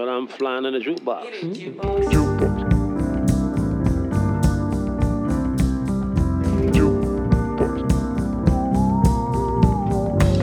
[0.00, 1.26] But I'm flying in a jukebox.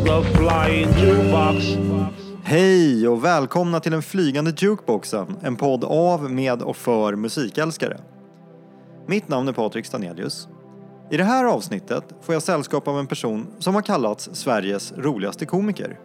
[0.05, 1.65] The flying jukebox.
[2.43, 7.97] Hej och välkomna till den flygande jukeboxen, en podd av, med och för musikälskare.
[9.08, 10.47] Mitt namn är Patrik Stanelius.
[11.12, 15.46] I det här avsnittet får jag sällskap av en person som har kallats Sveriges roligaste
[15.46, 15.99] komiker.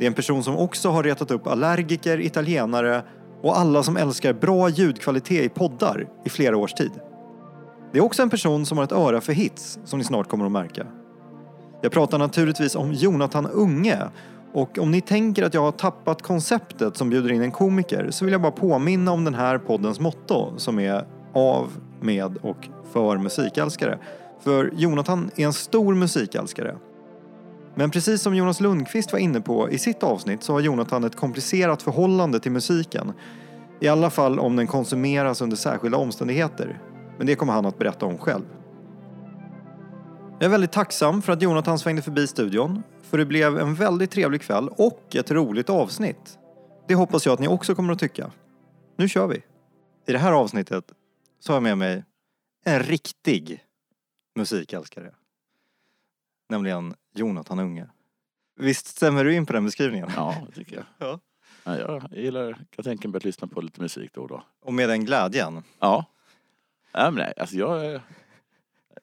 [0.00, 3.02] Det är en person som också har retat upp allergiker, italienare
[3.42, 6.90] och alla som älskar bra ljudkvalitet i poddar i flera års tid.
[7.92, 10.46] Det är också en person som har ett öra för hits, som ni snart kommer
[10.46, 10.86] att märka.
[11.82, 13.98] Jag pratar naturligtvis om Jonathan Unge
[14.52, 18.24] och om ni tänker att jag har tappat konceptet som bjuder in en komiker så
[18.24, 21.04] vill jag bara påminna om den här poddens motto som är
[21.34, 21.68] av,
[22.00, 23.98] med och för musikälskare.
[24.40, 26.76] För Jonathan är en stor musikälskare.
[27.74, 31.16] Men precis som Jonas Lundqvist var inne på i sitt avsnitt så har Jonathan ett
[31.16, 33.12] komplicerat förhållande till musiken.
[33.80, 36.82] I alla fall om den konsumeras under särskilda omständigheter.
[37.18, 38.44] Men det kommer han att berätta om själv.
[40.38, 42.82] Jag är väldigt tacksam för att Jonathan svängde förbi studion.
[43.02, 46.38] För det blev en väldigt trevlig kväll och ett roligt avsnitt.
[46.88, 48.30] Det hoppas jag att ni också kommer att tycka.
[48.96, 49.36] Nu kör vi!
[50.06, 50.84] I det här avsnittet
[51.40, 52.04] så har jag med mig
[52.64, 53.60] en riktig
[54.36, 55.10] musikälskare.
[56.50, 57.86] Nämligen Jonathan Unge.
[58.56, 60.08] Visst stämmer du in på den beskrivningen?
[60.16, 60.84] Ja, det tycker jag.
[61.08, 61.20] Ja.
[61.64, 64.42] Ja, jag gillar, kan tänka mig att lyssna på lite musik då och då.
[64.60, 65.62] Och med den glädjen.
[65.78, 66.04] Ja.
[66.94, 68.00] Nej, men nej, alltså jag,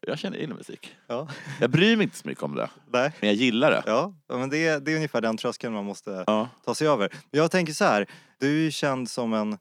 [0.02, 0.96] jag känner in musik.
[1.08, 1.28] Ja.
[1.62, 3.12] Jag bryr mig inte så mycket om det, Nej.
[3.20, 3.84] men jag gillar det.
[3.86, 6.50] Ja, men det är, det är ungefär den tröskeln man måste Ja.
[6.66, 7.14] ta sig över.
[7.32, 8.06] Jag tänker så här,
[8.38, 9.58] du är ju känd som en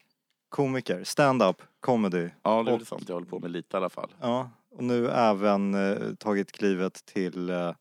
[0.49, 2.29] komiker, stand-up, comedy.
[2.43, 4.11] Ja, det är Och- sånt jag håller på med lite i alla fall.
[4.21, 7.75] Ja, och nu även eh, tagit klivet till eh,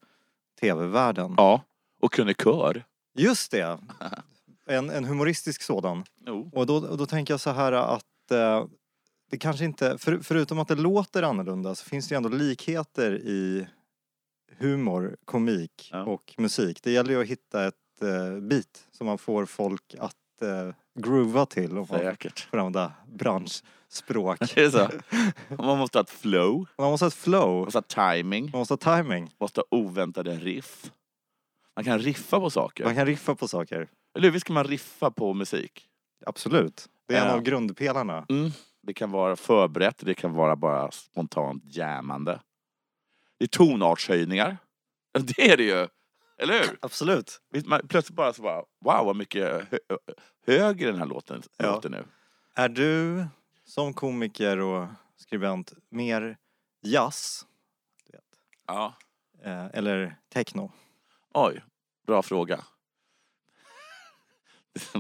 [0.62, 1.34] tv-världen.
[1.38, 1.62] Ja,
[2.02, 2.86] och krönikör.
[3.18, 3.80] Just det!
[4.70, 6.04] En, en humoristisk sådan.
[6.26, 6.50] Jo.
[6.54, 8.66] Och då, och då tänker jag så här att eh,
[9.32, 13.12] det kanske inte, för, förutom att det låter annorlunda så finns det ju ändå likheter
[13.16, 13.68] i
[14.58, 16.04] humor, komik Ja.
[16.04, 16.84] och musik.
[16.84, 21.46] Det gäller ju att hitta ett eh, beat som man får folk att eh, groova
[21.46, 22.40] till om man Säkert.
[22.40, 24.40] får använda branschspråk.
[24.56, 24.90] Det är så.
[25.64, 28.60] Man måste ha ett flow, Man måste ha ett flow, man måste ha timing, man
[28.60, 29.24] måste ha timing.
[29.24, 30.92] man måste ha oväntade riff.
[31.76, 32.84] Man kan riffa på saker.
[32.84, 33.88] Man kan riffa på saker.
[34.16, 34.32] Eller hur?
[34.32, 35.88] Visst kan man riffa på musik?
[36.26, 36.90] Absolut.
[37.08, 37.34] Det är en Ja.
[37.34, 38.26] av grundpelarna.
[38.30, 38.52] Mm.
[38.84, 42.40] Det kan vara förberett, det kan vara bara spontant jammande.
[43.40, 44.58] Det är tonartshöjningar.
[45.20, 45.88] Det är det ju!
[46.38, 46.78] Eller hur?
[46.82, 47.42] Absolut.
[47.50, 49.78] Visst, man, plötsligt bara så bara, wow vad mycket hö
[50.48, 51.72] högre den här låten Ja.
[51.76, 52.06] låter nu.
[52.56, 53.26] Är du
[53.66, 54.88] som komiker och
[55.18, 56.38] skribent mer
[56.82, 57.46] jazz
[58.12, 58.24] vet,
[58.68, 58.94] Ja.
[59.44, 60.72] eh, eller techno?
[61.34, 61.64] Oj,
[62.08, 62.64] bra fråga.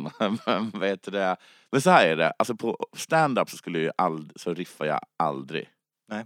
[0.74, 1.38] Vad heter det?
[1.72, 4.85] Men så här är det, alltså på stand-up så skulle jag ju ald- så riffar
[4.85, 5.69] jag aldrig.
[6.07, 6.25] Nej.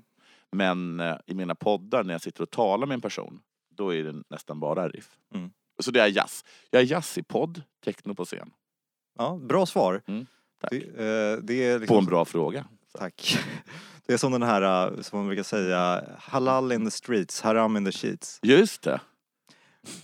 [0.51, 3.41] Men eh, i mina poddar när jag sitter och talar med en person,
[3.79, 5.09] då är det nästan bara riff.
[5.35, 5.51] Mm.
[5.79, 6.45] Så det är jazz.
[6.69, 8.51] Jag är jazz i podd, techno på scen.
[9.17, 10.01] Ja, bra svar.
[10.07, 10.25] Mm,
[10.61, 10.71] tack.
[10.71, 12.65] Det, eh, det är liksom, På en bra fråga.
[12.93, 13.37] Tack.
[14.05, 17.77] Det är som den här, eh, som man brukar säga, halal in the streets, haram
[17.77, 18.39] in the sheets.
[18.43, 19.01] Just det.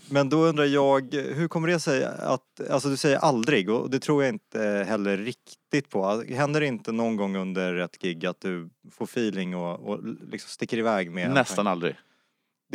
[0.09, 4.00] Men då undrar jag, hur kommer det sig att, alltså du säger aldrig och det
[4.00, 6.24] tror jag inte heller riktigt på.
[6.30, 10.50] Händer det inte någon gång under ett gig att du får feeling och, och liksom
[10.50, 11.96] sticker iväg med Nästan aldrig.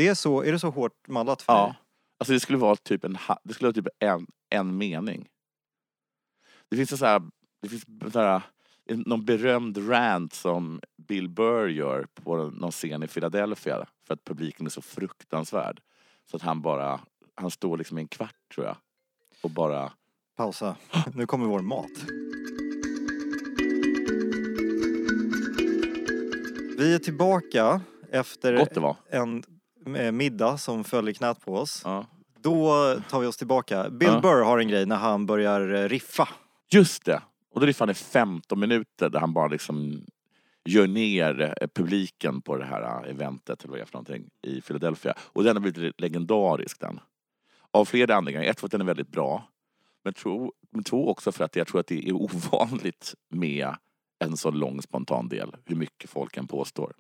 [0.01, 1.65] Det är så, är det så hårt mallat för Ja.
[1.67, 1.75] dig?
[2.19, 5.29] Alltså det skulle vara typ en, ha- det skulle vara typ en, en mening.
[6.69, 7.23] Det finns en så här,
[7.63, 8.43] det finns så här,
[8.87, 14.25] en- någon berömd rant som Bill Burr gör på någon scen i Philadelphia för att
[14.25, 15.81] publiken är så fruktansvärd.
[16.31, 17.01] Så att han bara,
[17.35, 18.77] han står liksom i en kvart tror jag
[19.43, 19.93] och bara
[20.37, 20.77] Pausa.
[21.15, 21.91] Nu kommer vår mat.
[26.79, 27.81] Vi är tillbaka
[28.11, 28.97] efter gott det var.
[29.11, 29.43] en
[30.13, 31.83] middag som föll i knät på oss.
[31.85, 32.07] Ja.
[32.43, 33.91] Då tar vi oss tillbaka.
[33.91, 34.21] Bill Ja.
[34.21, 36.29] Burr har en grej när han börjar eh, riffa.
[36.71, 37.23] Just det!
[37.51, 40.07] Och då riffar han i 15 minuter där han bara liksom
[40.65, 44.31] gör ner eh, publiken på det här eh, eventet eller vad det är för någonting
[44.43, 45.15] i Philadelphia.
[45.19, 47.01] Och den har blivit legendarisk den.
[47.71, 48.51] Av flera anledningar.
[48.51, 49.49] Ett för att den är väldigt bra.
[50.73, 53.75] Men två också för att jag tror att det är ovanligt med
[54.19, 55.57] en så lång spontan del.
[55.65, 56.93] Hur mycket folk än påstår.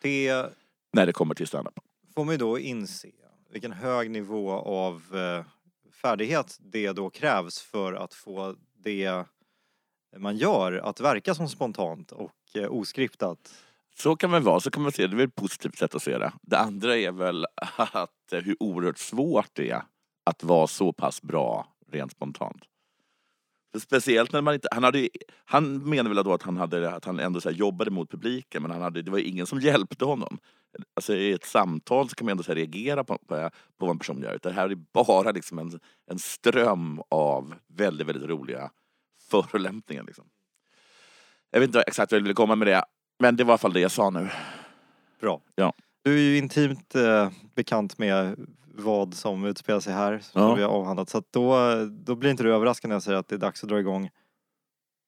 [0.00, 0.46] Det
[0.94, 1.74] När det kommer till standup.
[2.14, 3.08] får man ju då inse
[3.50, 5.44] vilken hög nivå av eh,
[5.92, 9.24] färdighet det då krävs för att få det
[10.16, 13.54] man gör att verka som spontant och eh, oskriptat.
[13.96, 15.08] Så kan man vara, så kan man se det.
[15.08, 16.32] Det är väl ett positivt sätt att se det.
[16.42, 19.82] Det andra är väl att eh, hur oerhört svårt det är
[20.24, 22.62] att vara så pass bra rent spontant.
[23.78, 24.68] Speciellt när man inte...
[24.72, 25.08] Han, hade,
[25.44, 28.70] han menade väl då att han, hade, att han ändå så jobbade mot publiken men
[28.70, 30.38] han hade, det var ingen som hjälpte honom.
[30.96, 33.98] Alltså I ett samtal så kan man ändå så reagera på, på, på vad en
[33.98, 34.38] person gör.
[34.42, 35.80] Det här är bara liksom en,
[36.10, 38.70] en ström av väldigt, väldigt roliga
[39.30, 40.02] förolämpningar.
[40.02, 40.24] Liksom.
[41.50, 42.84] Jag vet inte exakt vad jag ville komma med det,
[43.18, 44.28] men det var i alla fall det jag sa nu.
[45.20, 45.40] Bra.
[45.54, 45.72] Ja.
[46.04, 48.36] Du är ju intimt eh, bekant med
[48.74, 50.54] vad som utspelar sig här, som ja.
[50.54, 51.08] vi har avhandlat.
[51.08, 51.56] Så att då,
[51.90, 54.10] då blir inte du överraskad när jag säger att det är dags att dra igång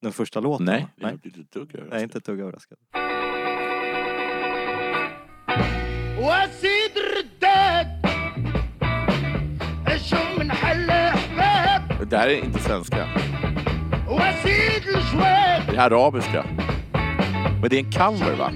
[0.02, 0.66] den första låten.
[0.66, 1.10] Nej, Nej.
[1.10, 1.94] jag blir inte ett dugg överraskad.
[1.94, 2.78] Nej, inte ett dugg överraskad.
[12.10, 13.08] Det här är inte svenska.
[15.70, 16.44] Det är arabiska.
[17.60, 18.50] Men det är en cover va?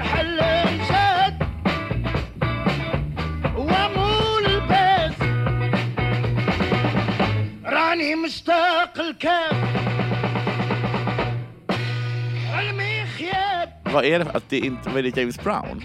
[13.93, 14.31] Vad är det?
[14.31, 15.83] Att det inte, vad är det James Brown?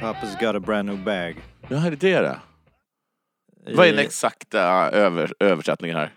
[0.00, 1.36] Papa's got a brand new bag.
[1.68, 2.40] Ja, är det det det?
[3.74, 4.60] Vad är den exakta
[4.90, 6.14] över, översättningen här?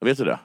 [0.00, 0.38] Vet du det?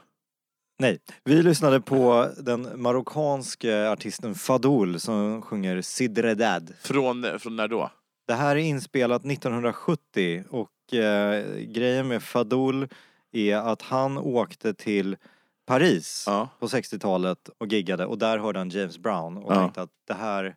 [0.79, 0.99] Nej.
[1.23, 6.73] Vi lyssnade på den marockanske artisten Fadoul som sjunger Sidredad.
[6.81, 7.91] Från, från när då?
[8.27, 12.87] Det här är inspelat 1970 och eh, grejen med Fadoul
[13.33, 15.17] är att han åkte till
[15.65, 16.49] Paris Ja.
[16.59, 19.55] på 60-talet och giggade och där hörde han James Brown och Ja.
[19.59, 20.55] tänkte att det här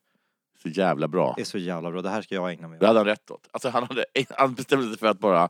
[0.63, 1.35] Så jävla bra.
[1.39, 2.89] är så jävla bra, det här ska jag ägna mig Det åt.
[2.89, 3.49] hade han rätt åt.
[3.51, 5.49] Alltså han, hade, han bestämde sig för att bara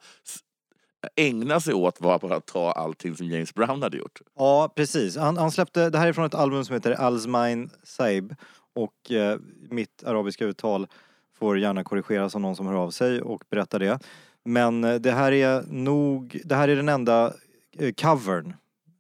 [1.17, 4.21] ägna sig åt var bara att ta allting som James Brown hade gjort.
[4.37, 5.17] Ja, precis.
[5.17, 8.35] Han, han släppte, det här är från ett album som heter Alzmine Saib
[8.75, 9.39] och eh,
[9.71, 10.87] mitt arabiska uttal
[11.39, 13.99] får gärna korrigeras av någon som hör av sig och berättar det.
[14.47, 17.33] Men eh, det här är nog, det här är den enda
[17.79, 18.55] eh, covern,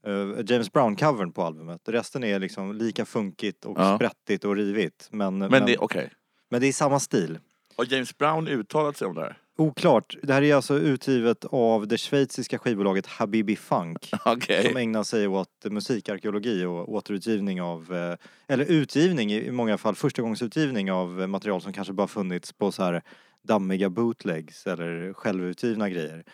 [0.06, 1.80] eh, James Brown-covern på albumet.
[1.88, 3.96] Resten är liksom lika funkigt och Ja.
[3.96, 5.08] sprättigt och rivigt.
[5.10, 6.10] Men, men, Men det, okej.
[6.50, 7.38] men det är samma stil.
[7.76, 9.38] Har James Brown uttalat sig om det här?
[9.58, 10.16] Oklart.
[10.22, 14.10] Det här är alltså utgivet av det schweiziska skivbolaget Habibi Funk.
[14.24, 14.66] Okej.
[14.68, 17.86] som ägnar sig åt musikarkeologi och återutgivning av,
[18.46, 23.02] eller utgivning i många fall, förstagångsutgivning av material som kanske bara funnits på så här
[23.46, 26.24] dammiga bootlegs eller självutgivna grejer.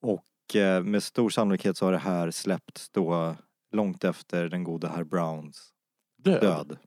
[0.00, 3.36] Och eh, med stor sannolikhet så har det här släppts då
[3.72, 5.72] långt efter den gode herr Browns
[6.18, 6.40] Död.
[6.40, 6.78] död.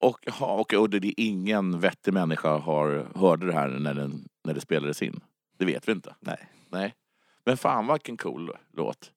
[0.00, 4.54] Och, okej, och det är ingen vettig människa har, hörde det här när, den, när
[4.54, 5.20] det spelades in?
[5.58, 6.14] Det vet vi inte.
[6.20, 6.48] Nej.
[6.70, 6.94] Nej.
[7.44, 9.12] Men fan vilken cool låt.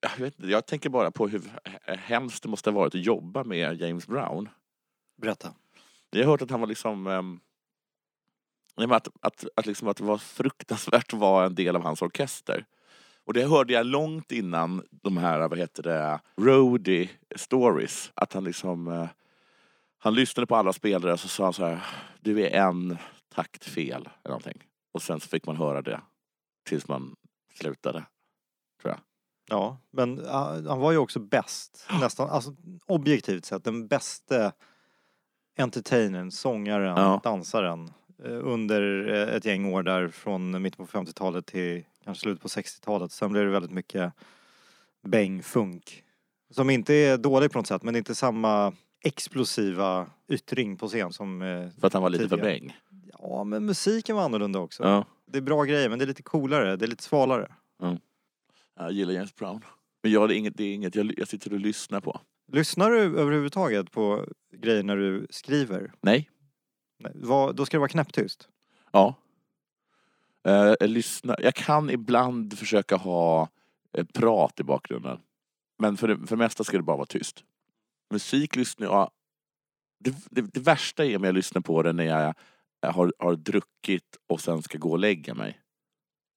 [0.00, 1.42] Jag, vet, jag tänker bara på hur
[1.96, 4.48] hemskt det måste ha varit att jobba med James Brown.
[5.20, 5.54] Berätta.
[6.10, 7.40] Jag har hört att han var liksom...
[8.76, 12.02] nej, att, att, att, liksom att det var fruktansvärt att vara en del av hans
[12.02, 12.64] orkester.
[13.26, 18.10] Och det hörde jag långt innan de här, vad heter det, roadie stories.
[18.14, 18.88] Att han liksom...
[18.88, 19.08] eh,
[19.98, 21.80] han lyssnade på alla spelare och så sa han så här,
[22.20, 22.98] du är en
[23.34, 24.62] takt fel eller någonting.
[24.92, 26.00] Och sen så fick man höra det
[26.68, 27.14] tills man
[27.54, 28.04] slutade.
[29.48, 30.26] Ja, men
[30.68, 32.54] han var ju också bäst, nästan, alltså
[32.86, 34.52] objektivt sett den bästa
[35.58, 37.20] entertainern, sångaren, Ja.
[37.24, 37.90] dansaren
[38.24, 43.12] under eh, ett gäng år där från mitten på 50-talet till kanske slutet på 60-talet.
[43.12, 44.12] Sen blev det väldigt mycket
[45.06, 46.02] bäng-funk.
[46.50, 48.72] Som inte är dålig på något sätt, men inte samma
[49.04, 51.42] explosiva yttring på scen som...
[51.42, 52.58] eh, För att han var lite för Tidigare.
[52.58, 52.76] bäng.
[53.18, 54.82] Ja, men musiken var annorlunda också.
[54.82, 55.04] Ja.
[55.26, 57.52] Det är bra grejer, men det är lite coolare, det är lite svalare.
[58.78, 59.64] Jag gillar James Brown.
[60.02, 62.20] Men jag, det är inget, det är inget jag, jag sitter och lyssnar på.
[62.52, 64.26] Lyssnar du överhuvudtaget på
[64.56, 65.92] grejer när du skriver?
[66.00, 66.30] Nej.
[67.14, 68.48] Vad, då ska det vara knäpptyst.
[68.92, 69.14] Ja.
[70.44, 71.36] Eh, jag, lyssnar.
[71.42, 73.48] jag kan ibland försöka ha
[73.92, 75.18] eh, prat i bakgrunden.
[75.78, 77.44] Men för det, för det mesta ska det bara vara tyst.
[78.10, 79.10] Musik lyssnar jag...
[79.98, 82.34] Det, det, det värsta är om jag lyssnar på det när jag,
[82.80, 85.58] jag har, har druckit och sen ska gå och lägga mig.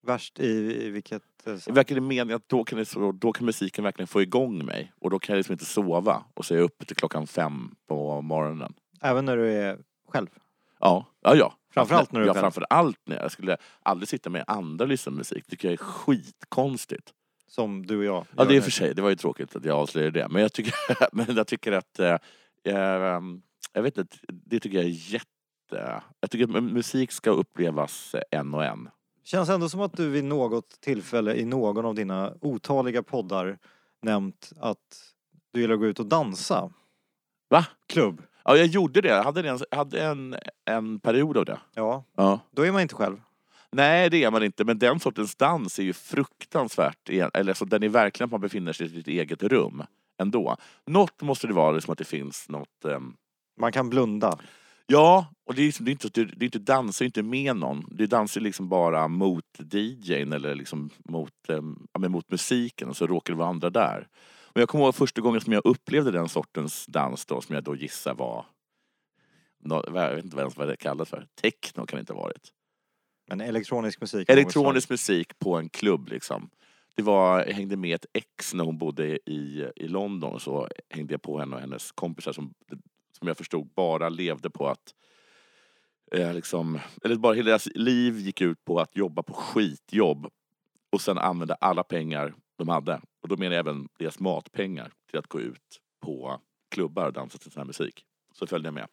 [0.07, 0.47] Värst i,
[0.85, 1.23] i vilket...
[1.47, 4.65] eh, verkar det meningen att då kan, det, så- då kan musiken verkligen få igång
[4.65, 4.93] mig.
[4.99, 6.23] Och då kan jag liksom inte sova.
[6.33, 8.73] Och så är jag uppe till klockan fem på morgonen.
[9.01, 10.27] Även när du är själv.
[10.79, 11.35] Ja, ja.
[11.35, 11.55] ja.
[11.73, 12.41] Framförallt när du ja, själv.
[12.41, 15.43] framför allt när jag skulle aldrig sitta med andra och lyssna på musik.
[15.45, 17.13] Det tycker jag är skitkonstigt.
[17.47, 18.61] Som du och jag Ja, det är nu.
[18.61, 18.95] för sig.
[18.95, 20.27] Det var ju tråkigt att jag avslöjade det.
[20.29, 20.73] Men jag tycker,
[21.15, 21.99] men jag tycker att...
[21.99, 22.17] Eh,
[22.63, 23.21] eh,
[23.73, 26.01] jag vet inte, det tycker jag är jätte...
[26.19, 28.89] Jag tycker att musik ska upplevas en och en.
[29.23, 33.57] Känns ändå som att du vid något tillfälle i någon av dina otaliga poddar
[34.01, 35.13] nämnt att
[35.51, 36.71] du gillar att gå ut och dansa.
[37.49, 37.65] Va?
[37.87, 38.21] Klubb.
[38.45, 39.07] Ja, jag gjorde det.
[39.07, 40.35] Jag hade en, hade en,
[40.65, 41.59] en period av det.
[41.73, 42.39] Ja, Ja.
[42.51, 43.21] då är man inte själv.
[43.71, 44.63] Nej, det är man inte.
[44.63, 47.09] Men den sortens dans är ju fruktansvärt.
[47.09, 49.83] igen- Eller så den är verkligen att man befinner sig i sitt eget rum
[50.21, 50.57] ändå.
[50.85, 52.85] Något måste det vara, liksom att det finns något...
[52.85, 53.13] ehm,
[53.59, 54.37] Man kan blunda.
[54.87, 57.85] Ja, och det är, liksom- det är inte, det är inte dansar inte med någon.
[57.91, 63.07] Du dansar liksom bara mot DJn eller liksom mot, ehm, ja, mot musiken och så
[63.07, 64.07] råkar det vara andra där.
[64.55, 67.63] Och jag kommer ihåg första gången som jag upplevde den sortens dans då, som jag
[67.63, 68.45] då gissar var
[69.69, 71.27] jag vet inte ens vad det kallas för.
[71.41, 72.51] Techno kan det inte ha varit.
[73.27, 74.29] Men elektronisk musik.
[74.29, 76.49] Elektronisk musik på en klubb liksom.
[76.95, 81.13] Det var, jag hängde med ett ex när hon bodde i, i London så hängde
[81.13, 82.53] jag på henne och hennes kompisar som,
[83.19, 84.93] som jag förstod bara levde på att
[86.11, 90.27] eh, liksom, eller bara hela deras liv gick ut på att jobba på skitjobb
[90.89, 93.01] och sen använda alla pengar de hade.
[93.21, 97.37] Och då menar jag även deras matpengar till att gå ut på klubbar och dansa
[97.37, 98.05] till sån här musik.
[98.33, 98.87] Så följde jag med.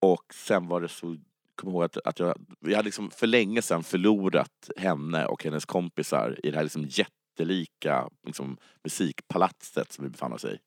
[0.00, 1.16] Och sen var det så
[1.54, 5.64] kommer ihåg att, att jag, jag hade liksom för länge sedan förlorat henne och hennes
[5.64, 10.58] kompisar i det här liksom jättelika liksom, musikpalatset som vi befann oss i.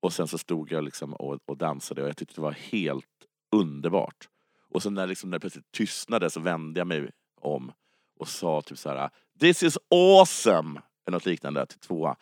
[0.00, 3.06] Och sen så stod jag liksom och, och dansade och jag tyckte det var helt
[3.56, 4.28] underbart.
[4.70, 7.72] Och sen när, liksom, när det plötsligt tystnade så vände jag mig om
[8.18, 10.80] och sa typ så här This is awesome!
[11.10, 12.16] Eller något liknande till två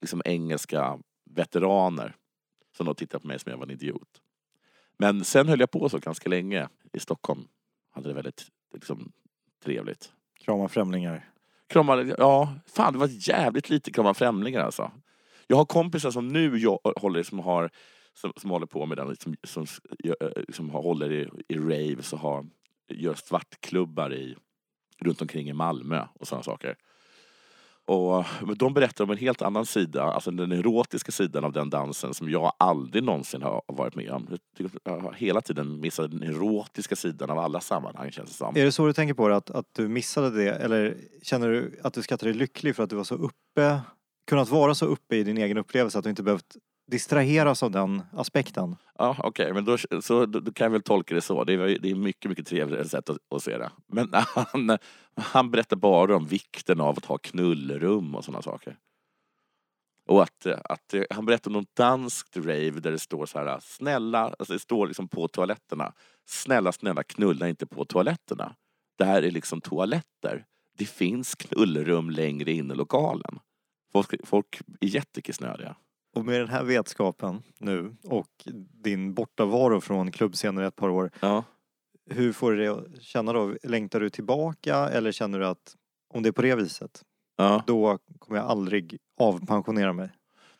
[0.00, 0.98] liksom, engelska
[1.30, 2.16] veteraner
[2.76, 4.20] som då tittade på mig som jag var en idiot.
[4.98, 7.48] Men sen höll jag på så ganska länge i Stockholm.
[7.90, 9.12] Hade det väldigt liksom,
[9.64, 10.12] trevligt.
[10.40, 11.30] Krama främlingar.
[11.66, 14.90] Kramade, ja, fan det var jävligt lite krama främlingar alltså.
[15.46, 17.70] Jag har kompisar som nu jag, håller, som, har,
[18.14, 19.66] som, som håller på med den, som, som,
[20.52, 22.46] som har, håller i, i raves och har,
[22.88, 24.36] gör svartklubbar i,
[25.00, 26.76] runt omkring i Malmö och sådana saker.
[27.86, 31.70] Och men de berättar om en helt annan sida, alltså den erotiska sidan av den
[31.70, 34.38] dansen som jag aldrig någonsin har varit med om.
[34.84, 38.56] Jag har hela tiden missat den erotiska sidan av alla sammanhang känns det som.
[38.56, 40.50] Är det så du tänker på det, att, att du missade det?
[40.50, 43.80] Eller känner du att du skattar dig lycklig för att du var så uppe,
[44.26, 48.02] kunnat vara så uppe i din egen upplevelse att du inte behövt distraheras av den
[48.12, 48.76] aspekten?
[48.98, 51.44] Ja, okej, men då, så, då, då kan jag väl tolka det så.
[51.44, 53.70] Det är, det är mycket, mycket trevligare sätt att, att se det.
[53.86, 54.78] Men han,
[55.16, 58.78] han berättar bara om vikten av att ha knullrum och sådana saker.
[60.08, 64.34] Och att, att han berättar om något danskt rave där det står så här, snälla,
[64.38, 65.92] alltså det står liksom på toaletterna.
[66.26, 68.54] Snälla, snälla knulla inte på toaletterna.
[68.98, 70.44] Det här är liksom toaletter.
[70.78, 73.38] Det finns knullrum längre in i lokalen.
[73.92, 75.76] Folk, folk är jättekissnödiga.
[76.14, 78.28] Och med den här vetskapen nu och
[78.82, 81.10] din bortavaro från klubbscener i ett par år.
[81.20, 81.44] Ja.
[82.10, 83.54] Hur får du det att känna då?
[83.62, 85.74] Längtar du tillbaka eller känner du att
[86.14, 87.02] om det är på det viset,
[87.36, 87.62] Ja.
[87.66, 90.08] då kommer jag aldrig avpensionera mig?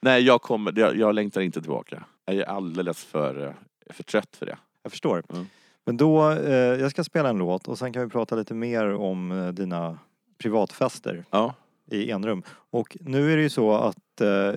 [0.00, 2.04] Nej, jag, kommer, jag, jag längtar inte tillbaka.
[2.24, 3.52] Jag är alldeles för, eh,
[3.92, 4.58] för trött för det.
[4.82, 5.22] Jag förstår.
[5.32, 5.46] Mm.
[5.84, 8.94] Men då, eh, jag ska spela en låt och sen kan vi prata lite mer
[8.94, 9.98] om eh, dina
[10.38, 11.54] privatfester Ja.
[11.90, 12.42] i enrum.
[12.70, 14.52] Och nu är det ju så att eh,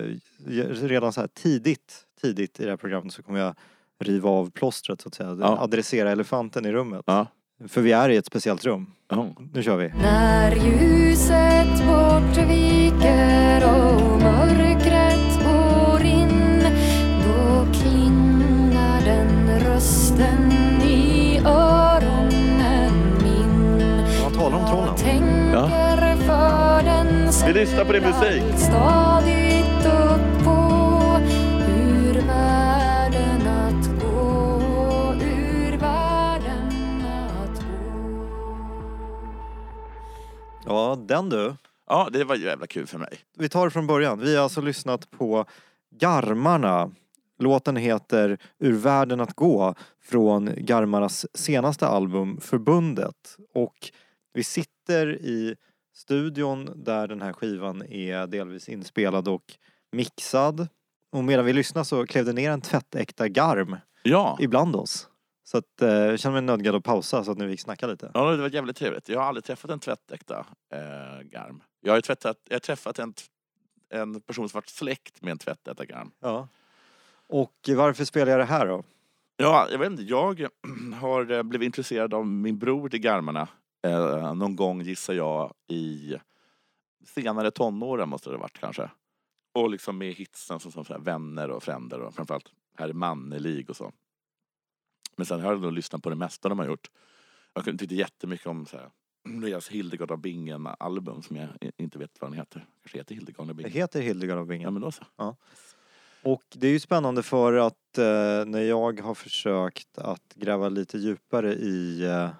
[0.82, 3.54] redan så här tidigt, tidigt i det här programmet så kommer jag
[4.04, 5.36] riva av plåstret så att säga.
[5.40, 5.58] Ja.
[5.60, 7.02] Adressera elefanten i rummet.
[7.06, 7.26] Ja.
[7.68, 8.92] För vi är i ett speciellt rum.
[9.08, 9.26] Ja.
[9.52, 9.88] Nu kör vi.
[9.88, 14.07] När ljuset bortviker och
[27.58, 28.42] lyssnar på din musik.
[28.56, 31.18] Stadigt upp på
[31.68, 37.02] ur världen att gå Ur världen
[37.42, 38.26] att gå
[40.66, 41.54] Ja, den du.
[41.86, 43.18] ja, det var jävla kul för mig.
[43.38, 44.20] Vi tar det från början.
[44.20, 45.44] Vi har alltså lyssnat på
[45.90, 46.90] Garmarna.
[47.38, 53.36] Låten heter Ur världen att gå från Garmarnas senaste album Förbundet.
[53.54, 53.90] Och
[54.32, 55.54] vi sitter i
[55.98, 59.42] studion där den här skivan är delvis inspelad och
[59.92, 60.68] mixad.
[61.12, 64.36] Och medan vi lyssnar så klev det ner en tvättäkta garm Ja.
[64.40, 65.08] ibland oss.
[65.44, 68.10] Så att eh, jag känner mig nödgad att pausa så att nu vi snacka lite.
[68.14, 69.08] ja, det var jävligt trevligt.
[69.08, 71.62] Jag har aldrig träffat en tvättäkta eh, garm.
[71.80, 73.14] Jag har tvättat, jag har träffat en,
[73.90, 76.10] en person som varit släkt med en tvättäkta garm.
[76.20, 76.48] Ja.
[77.26, 78.84] Och varför spelar jag det här då?
[79.36, 80.02] Ja, jag vet inte.
[80.02, 80.46] Jag
[81.00, 83.48] har eh, blivit intresserad av min bror till garmarna.
[83.92, 86.14] Eh, någon gång gissar jag i
[87.06, 88.90] senare tonåren måste det ha varit kanske.
[89.52, 92.92] Och liksom med hitsen som, som så här vänner och fränder och framförallt här är
[92.92, 93.92] Mannelig och så.
[95.16, 96.90] Men sen har jag nog lyssnat på det mesta de har gjort.
[97.54, 98.90] Jag tyckte jättemycket om så här,
[99.40, 102.66] deras Hildegard av Bingen album som jag inte vet vad den heter.
[102.82, 103.72] Kanske heter Hildegard av Det Bingen.
[103.72, 104.72] heter Hildegard av Ja Bingen.
[104.72, 105.04] men då så.
[106.22, 110.98] Och det är ju spännande för att eh, när jag har försökt att gräva lite
[110.98, 112.30] djupare i eh,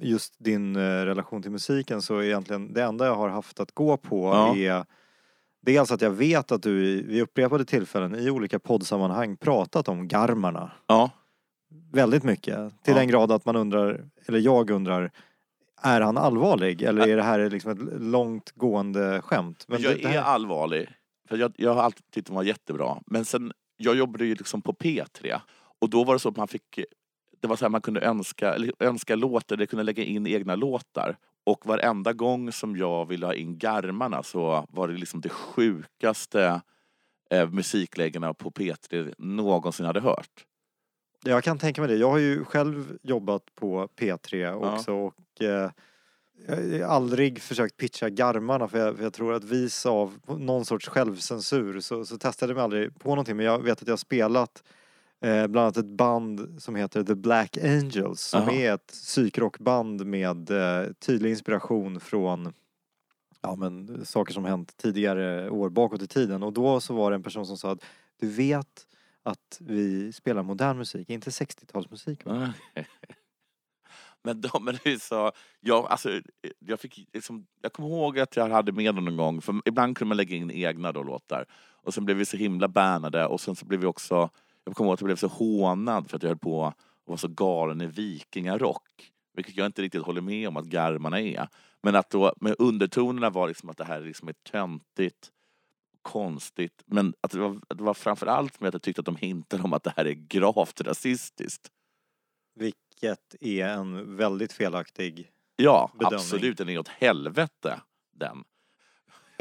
[0.00, 3.72] just din eh, relation till musiken så är egentligen det enda jag har haft att
[3.72, 4.56] gå på Ja.
[4.56, 4.84] är
[5.62, 10.70] dels att jag vet att du vid upprepade tillfällen i olika poddsammanhang pratat om garmarna.
[10.86, 11.10] Ja.
[11.92, 12.56] Väldigt mycket.
[12.84, 12.98] Till Ja.
[12.98, 15.10] den grad att man undrar, eller jag undrar,
[15.82, 19.64] är han allvarlig eller är det här liksom ett långt gående skämt?
[19.68, 20.88] Men det- jag det är här- allvarlig.
[21.28, 22.96] För jag, jag har alltid tyckt de var jättebra.
[23.06, 25.40] Men sen, jag jobbade ju liksom på P3.
[25.80, 26.80] Och då var det så att man fick...
[27.40, 31.16] Det var så här man kunde önska, önska låtar, eller kunde lägga in egna låtar.
[31.44, 36.60] Och varenda gång som jag ville ha in garmarna så var det liksom det sjukaste
[37.30, 40.44] eh, musiklägena på P3 någonsin hade hört.
[41.24, 41.96] Jag kan tänka mig det.
[41.96, 45.70] Jag har ju själv jobbat på P3 också och eh,
[46.46, 50.64] jag har aldrig försökt pitcha garmarna för jag, för jag tror att vis av någon
[50.64, 53.92] sorts självcensur så, så testade jag mig aldrig på någonting men jag vet att jag
[53.92, 54.62] har spelat
[55.20, 58.52] eh, bland annat ett band som heter The Black Angels som Jaha.
[58.52, 62.52] är ett psykrockband med eh, tydlig inspiration från
[63.40, 67.14] ja, men, saker som hänt tidigare år bakåt i tiden och då så var det
[67.14, 67.84] en person som sa att
[68.20, 68.86] du vet
[69.22, 72.24] att vi spelar modern musik, inte 60-talsmusik.
[72.24, 72.52] va?"
[74.22, 76.20] Men de men det är så, jag, alltså,
[76.58, 79.96] jag, fick, liksom, jag kommer ihåg att jag hade med dem någon gång, för ibland
[79.96, 81.46] kunde man lägga in egna då, låtar.
[81.82, 84.30] Och sen blev vi så himla bannade och sen så blev vi också,
[84.64, 86.60] jag kommer ihåg att jag blev så hånad för att jag höll på
[87.04, 89.12] och var så galen i vikingarock.
[89.34, 91.48] Vilket jag inte riktigt håller med om att garmarna är.
[91.82, 95.30] Men att då, med undertonerna var liksom att det här liksom är töntigt,
[96.02, 96.82] konstigt.
[96.86, 99.62] Men att det var, att det var framförallt med att jag tyckte att de hintade
[99.62, 101.70] om att det här är gravt rasistiskt.
[102.54, 105.30] Vilket är en väldigt felaktig...
[105.56, 106.18] Ja, bedömning.
[106.18, 106.58] absolut.
[106.58, 107.80] Den är åt helvete,
[108.12, 108.44] den.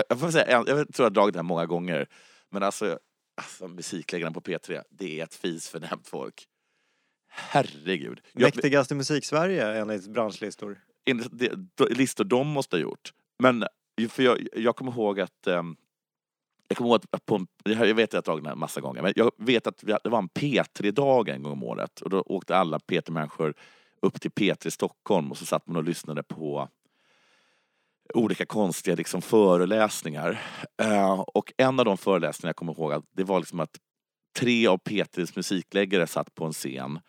[0.09, 2.07] Jag, får säga, jag, jag tror jag har dragit det här många gånger.
[2.49, 2.99] Men alltså,
[3.39, 6.47] alltså musikläggarna på P3, det är ett fis för nämnt folk.
[7.27, 8.21] Herregud.
[8.33, 10.79] Jag, Mäktigaste musik-Sverige enligt branschlistor.
[11.05, 13.13] enligt de, de, listor de måste ha gjort.
[13.39, 13.65] Men
[14.09, 15.75] för jag, jag kommer ihåg att ehm,
[16.67, 18.81] jag kommer ihåg att på, en- jag vet att jag har dragit den här massa
[18.81, 22.09] gånger, men jag vet att vi, det var en P3-dag en gång om året och
[22.09, 23.53] då åkte alla P3-människor
[24.01, 26.69] upp till P3 Stockholm och så satt man och lyssnade på
[28.13, 30.41] olika konstiga liksom, föreläsningar.
[30.81, 33.77] Eh, och en av de föreläsningarna jag kommer ihåg att det var liksom att
[34.39, 36.99] tre av P3s musikläggare satt på en scen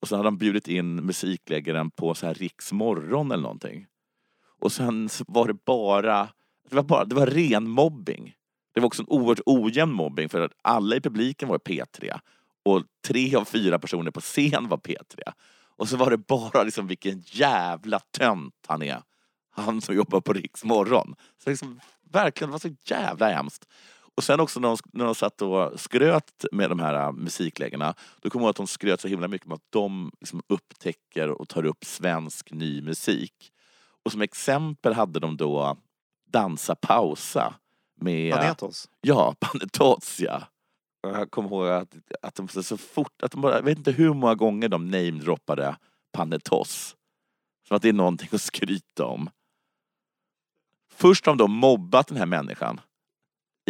[0.00, 3.86] och sen hade de bjudit in musikläggaren på så här Riks morgon eller någonting.
[4.60, 6.28] Och sen var det bara,
[6.70, 8.34] det var bara, det var ren mobbing.
[8.74, 12.20] Det var också en oerhört ojämn mobbing för att alla i publiken var P3
[12.64, 15.32] och tre av fyra personer på scen var P3.
[15.76, 19.02] Och så var det bara liksom vilken jävla tönt han är.
[19.56, 21.14] Han som jobbar på Riks morgon.
[21.44, 21.80] Så liksom,
[22.12, 23.64] verkligen, det var så jävla hemskt.
[24.16, 27.94] Och sen också när de, när de satt och skröt med de här äh, musiklägena,
[28.20, 31.28] då kommer jag ihåg att de skröt så himla mycket om att de liksom upptäcker
[31.30, 33.52] och tar upp svensk ny musik.
[34.04, 35.76] Och som exempel hade de då
[36.30, 37.54] Dansa pausa
[38.00, 38.32] med...
[38.34, 38.88] Panetos.
[39.00, 40.42] Ja, Panetos ja.
[41.02, 43.92] Jag kommer ihåg att, att de så- så fort, att de bara, jag vet inte
[43.92, 45.76] hur många gånger de namedroppade
[46.12, 46.96] Panetos.
[47.68, 49.30] Som att det är någonting att skryta om.
[50.96, 52.80] Först har de då mobbat den här människan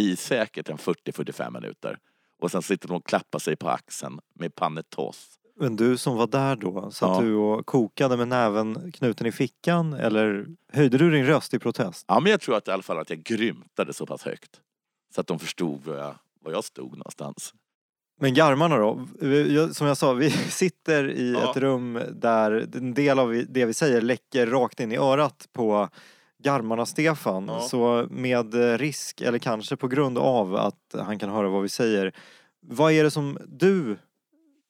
[0.00, 1.98] i säkert en 40-45 minuter.
[2.42, 5.28] Och sen sitter de och klappar sig på axeln med Panetos.
[5.60, 7.20] Men du som var där då, satt Ja.
[7.22, 12.04] du och kokade med näven knuten i fickan eller höjde du din röst i protest?
[12.08, 14.60] Ja, men jag tror att i alla fall att jag grymtade så pass högt.
[15.14, 17.54] Så att de förstod var jag, var jag stod någonstans.
[18.20, 19.06] Men garmarna då?
[19.72, 21.50] Som jag sa, vi sitter i Ja.
[21.50, 25.88] ett rum där en del av det vi säger läcker rakt in i örat på
[26.46, 27.48] garmarna Stefan.
[27.48, 27.60] Ja.
[27.60, 32.14] Så med risk, eller kanske på grund av att han kan höra vad vi säger.
[32.60, 33.98] Vad är det som du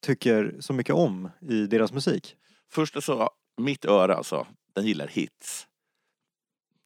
[0.02, 2.36] tycker så mycket om i deras musik?
[2.70, 5.66] Först så, mitt öra alltså, den gillar hits.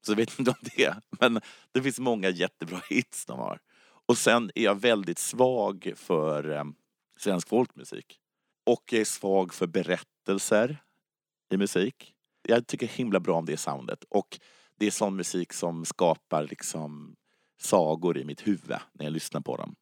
[0.07, 1.41] Så jag vet inte om det, men
[1.73, 3.59] det finns många jättebra hits de har.
[4.07, 6.65] Och sen är jag väldigt svag för eh,
[7.19, 8.19] svensk folkmusik.
[8.67, 10.83] Och jag är svag för berättelser
[11.53, 12.15] i musik.
[12.43, 14.05] Jag tycker himla bra om det soundet.
[14.09, 14.39] Och
[14.81, 17.17] det är sån musik som skapar liksom
[17.59, 19.77] sagor i mitt huvud när jag lyssnar på dem.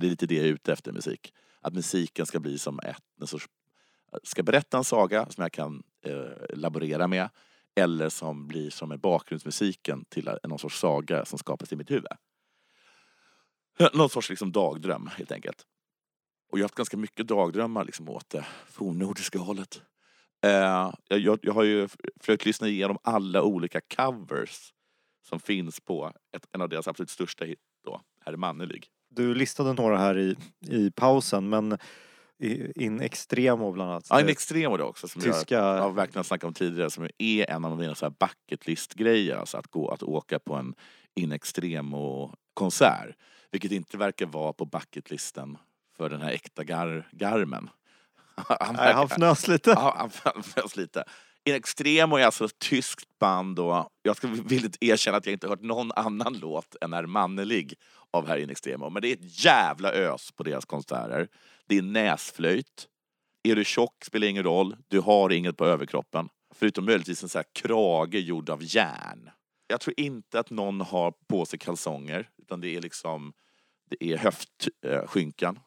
[0.00, 1.32] Det är lite det jag är ute efter i musik.
[1.60, 3.48] Att musiken ska bli som ett, en sorts
[4.22, 7.28] ska berätta en saga som jag kan eh, laborera med
[7.74, 12.12] eller som blir som en bakgrundsmusiken till någon sorts saga som skapas i mitt huvud.
[13.94, 15.66] Någon sorts liksom dagdröm helt enkelt.
[16.52, 19.82] Och jag har haft ganska mycket dagdrömmar liksom åt det fornnordiska hållet.
[20.46, 21.88] Eh, jag, jag, har ju
[22.20, 24.72] försökt lyssna igenom alla olika covers
[25.28, 28.86] som finns på ett, en av deras absolut största hit då, Herr Mannelig.
[29.10, 30.36] Du listade några här i,
[30.68, 31.78] i pausen men
[32.74, 34.06] In Extremo bland annat.
[34.10, 35.08] Ja, en extrem var det också.
[35.08, 36.90] Som Tyska- jag, jag verkligen snackat om tidigare.
[36.90, 39.36] Som är en av mina så här bucket list grejer.
[39.36, 40.74] Alltså att, gå, att åka på en
[41.14, 43.16] in extremo konsert.
[43.50, 45.58] Vilket inte verkar vara på bucketlisten
[45.96, 47.70] för den här äkta gar, garmen.
[48.60, 49.70] Han Nej, han fnös lite.
[49.70, 51.04] Ja, han han fnös lite.
[51.44, 55.48] In Extremo är alltså ett tyskt band och jag ska villigt erkänna att jag inte
[55.48, 57.74] hört någon annan låt än Är mannelig
[58.10, 58.90] av här In Extremo.
[58.90, 61.28] Men det är ett jävla ös på deras konserter.
[61.66, 62.88] Det är näsflöjt.
[63.42, 64.76] Är du tjock spelar ingen roll.
[64.88, 66.28] Du har inget på överkroppen.
[66.54, 69.30] Förutom möjligtvis en sån här krage gjord av järn.
[69.68, 72.28] Jag tror inte att någon har på sig kalsonger.
[72.42, 73.32] Utan det är liksom
[73.90, 75.58] det är höftskynkan.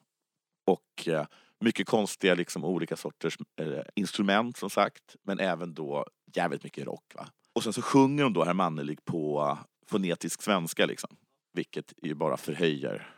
[0.68, 1.26] Och eh,
[1.60, 5.16] mycket konstiga liksom, olika sorters eh, instrument som sagt.
[5.24, 7.14] Men även då jävligt mycket rock.
[7.16, 7.28] Va?
[7.54, 11.10] Och sen så sjunger de då Herr Mannelig på fonetisk svenska liksom.
[11.54, 13.14] Vilket ju bara förhöjer.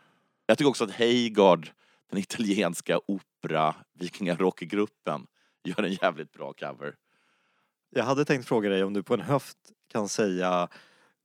[0.46, 1.70] Jag tycker också att Heigard,
[2.10, 5.26] den italienska opera vikingarockgruppen,
[5.64, 6.94] gör en jävligt bra cover.
[7.90, 9.58] Jag hade tänkt fråga dig om du på en höft
[9.92, 10.68] kan säga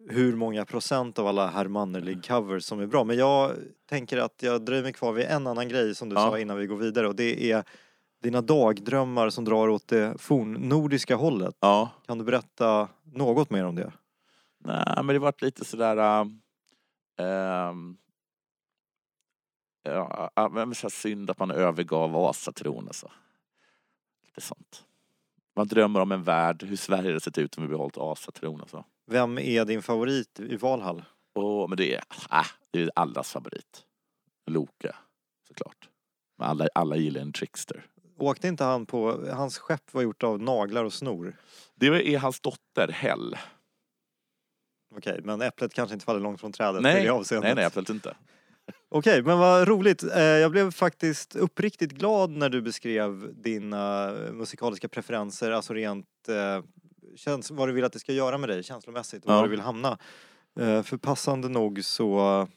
[0.10, 3.04] hur många procent av alla Herr Mannerlig covers som är bra.
[3.04, 3.56] Men jag
[3.90, 6.22] tänker att jag dröjer mig kvar vid en annan grej som du Ja.
[6.22, 7.64] sa innan vi går vidare och det är
[8.24, 11.56] dina dagdrömmar som drar åt det fornnordiska hållet.
[11.60, 11.90] Ja.
[12.06, 13.92] Kan du berätta något mer om det?
[14.60, 15.98] Nej, men det vart lite sådär...
[15.98, 16.26] äh,
[17.26, 17.98] ehm,
[19.84, 23.12] ja, ja, men så synd att man övergav Vasatron alltså.
[24.26, 24.84] Lite sånt.
[25.56, 28.86] Man drömmer om en värld, hur Sverige hade sett ut om vi behållit Asatron alltså.
[29.08, 31.04] Vem är din favorit i Valhall?
[31.36, 33.84] Och, men det är, äh, det är allas favorit.
[34.52, 34.96] Loke,
[35.48, 35.90] såklart.
[36.38, 37.86] Men alla, alla gillar en trickster.
[38.20, 41.36] Åkte inte han på, hans skepp var gjort av naglar och snor?
[41.76, 43.38] Det är hans dotter Hell.
[44.96, 47.44] Okej, men äpplet kanske inte faller långt från trädet i Nej, det avseendet.
[47.48, 48.16] nej, nej, absolut inte.
[48.90, 50.04] Okej, men vad roligt.
[50.04, 56.08] Eh, Jag blev faktiskt uppriktigt glad när du beskrev dina musikaliska preferenser, alltså rent
[57.18, 59.36] känns, vad du vill att det ska göra med dig känslomässigt och Ja.
[59.36, 59.98] var du vill hamna.
[60.60, 62.48] Eh, För passande nog så,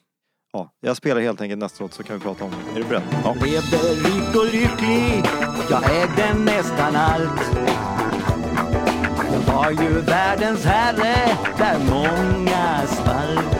[0.53, 3.03] ja, jag spelar helt enkelt nästa låt så kan vi prata om Är du beredd?
[3.25, 3.35] Ja.
[3.35, 5.25] Levde rik och lycklig,
[5.71, 7.57] jag ägde nästan allt.
[9.33, 13.57] Jag var ju världens herre där många svalt.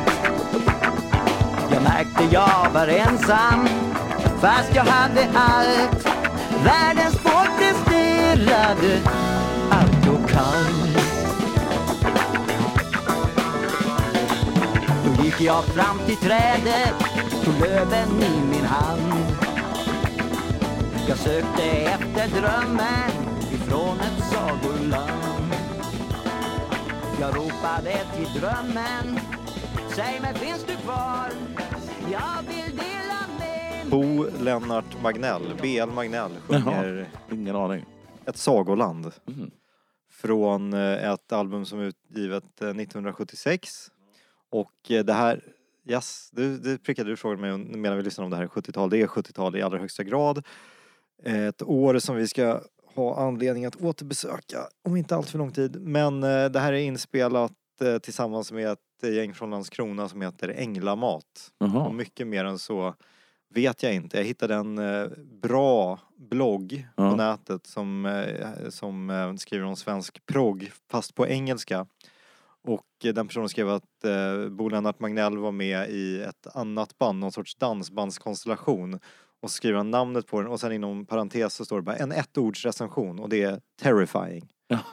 [1.73, 3.67] Jag märkte jag var ensam
[4.41, 6.07] fast jag hade allt.
[6.65, 9.01] Världens folk presterade
[9.71, 10.80] allt och kallt.
[15.41, 16.95] Gick jag fram till trädet,
[17.45, 19.37] tog löven i min hand.
[21.09, 23.11] Jag sökte efter drömmen
[23.53, 25.55] ifrån ett sagoland.
[27.21, 29.21] Jag ropade till drömmen,
[29.89, 31.31] säg mig finns du kvar?
[32.11, 37.85] Jag vill dela med mig Bo Lennart Magnell, BL Magnell, sjunger Ingen aning.
[38.27, 39.11] Ett sagoland.
[39.29, 39.51] Mm.
[40.13, 43.91] Från eh, ett album som är utgivet eh, 1976.
[44.51, 45.45] Och eh, det här,
[45.89, 48.91] yes, du, du prickade du frågade mig medan vi lyssnade om det här är 70-tal.
[48.91, 50.47] Det är 70-tal i allra högsta grad.
[51.23, 52.61] Ett år som vi ska
[52.95, 55.81] ha anledning att återbesöka om inte allt för lång tid.
[55.81, 60.49] Men eh, det här är inspelat eh, tillsammans med ett gäng från Landskrona som heter
[60.49, 61.51] Änglamat.
[61.59, 61.93] Och Jaha.
[61.93, 62.95] mycket mer än så
[63.55, 64.17] vet jag inte.
[64.17, 64.81] Jag hittade en
[65.43, 67.17] bra blogg på Ja.
[67.17, 68.23] nätet som,
[68.69, 71.87] som skriver om svensk progg fast på engelska.
[72.63, 76.99] Och eh, den personen skrev att eh, Bo Lennart Magnell var med i ett annat
[76.99, 79.01] band, någon sorts dansbandskonstellation.
[79.43, 81.97] Och så skriver han namnet på den och sen inom parentes så står det bara
[81.97, 84.49] en ettords recension och det är terrifying.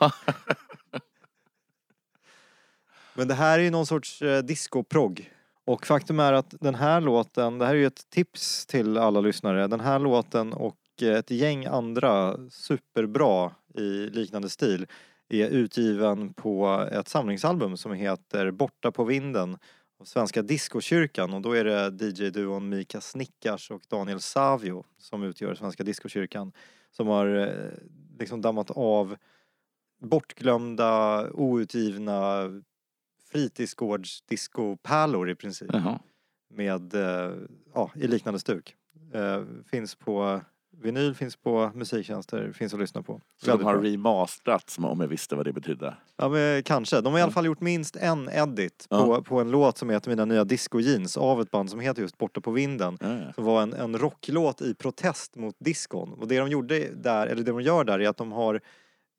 [3.13, 5.31] Men det här är ju någon sorts eh, discoprogg.
[5.65, 9.21] Och faktum är att den här låten, det här är ju ett tips till alla
[9.21, 9.67] lyssnare.
[9.67, 14.87] Den här låten och eh, ett gäng andra superbra i liknande stil
[15.29, 19.57] är utgiven på ett samlingsalbum som heter Borta på vinden
[19.99, 25.55] av Svenska Discokyrkan och då är det DJ-duon Mika Snickars och Daniel Savio som utgör
[25.55, 26.51] Svenska Discokyrkan
[26.91, 27.47] som har eh,
[28.19, 29.15] liksom dammat av
[30.01, 32.49] bortglömda, outgivna
[33.31, 35.99] fritidsgårdsdiscopärlor i princip Jaha.
[36.49, 37.31] med, eh,
[37.73, 38.75] ja, i liknande stuk.
[39.13, 40.41] Eh, finns på
[40.81, 43.21] vinyl, finns på musiktjänster, finns att lyssna på.
[43.43, 45.97] Så de har remasterat som om jag visste vad det betydde.
[46.17, 47.01] Ja men kanske.
[47.01, 49.05] De har i alla fall gjort minst en edit Ja.
[49.05, 52.01] på, på en låt som heter Mina nya disco jeans av ett band som heter
[52.01, 52.97] just Borta på vinden.
[53.01, 53.33] Ja, ja.
[53.33, 56.13] Som var en, en rocklåt i protest mot diskon.
[56.13, 58.61] Och det de gjorde där, eller det de gör där är att de har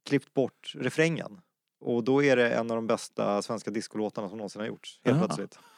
[0.08, 1.40] klippt bort refrängen.
[1.80, 5.00] Och då är det en av de bästa svenska discolåtarna som någonsin har gjorts.
[5.04, 5.58] Helt plötsligt.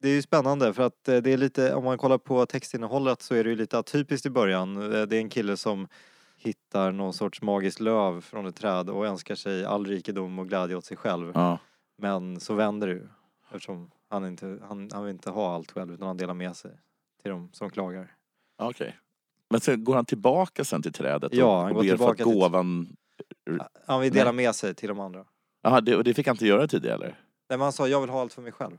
[0.00, 3.22] Det är ju spännande för att eh, det är lite, om man kollar på textinnehållet
[3.22, 4.76] så är det ju lite atypiskt i början.
[4.94, 5.88] Eh, Det är en kille som
[6.36, 10.76] hittar någon sorts magiskt löv från ett träd och önskar sig all rikedom och glädje
[10.76, 11.32] åt sig själv.
[11.34, 11.58] Ja.
[11.98, 13.08] Men så vänder det ju
[13.46, 16.70] eftersom han inte, han, han vill inte ha allt själv utan han delar med sig
[17.22, 18.14] till de som klagar.
[18.58, 18.96] Okej.
[19.50, 22.24] Men sen går han tillbaka sen till trädet Ja, han och ber för att tillbaka
[22.24, 22.96] till- gåvan...
[23.86, 25.24] Han vill dela med sig till de andra.
[25.62, 27.06] Jaha, det, och det fick han inte göra tidigare eller?
[27.08, 28.76] Nej men han sa jag vill ha allt för mig själv.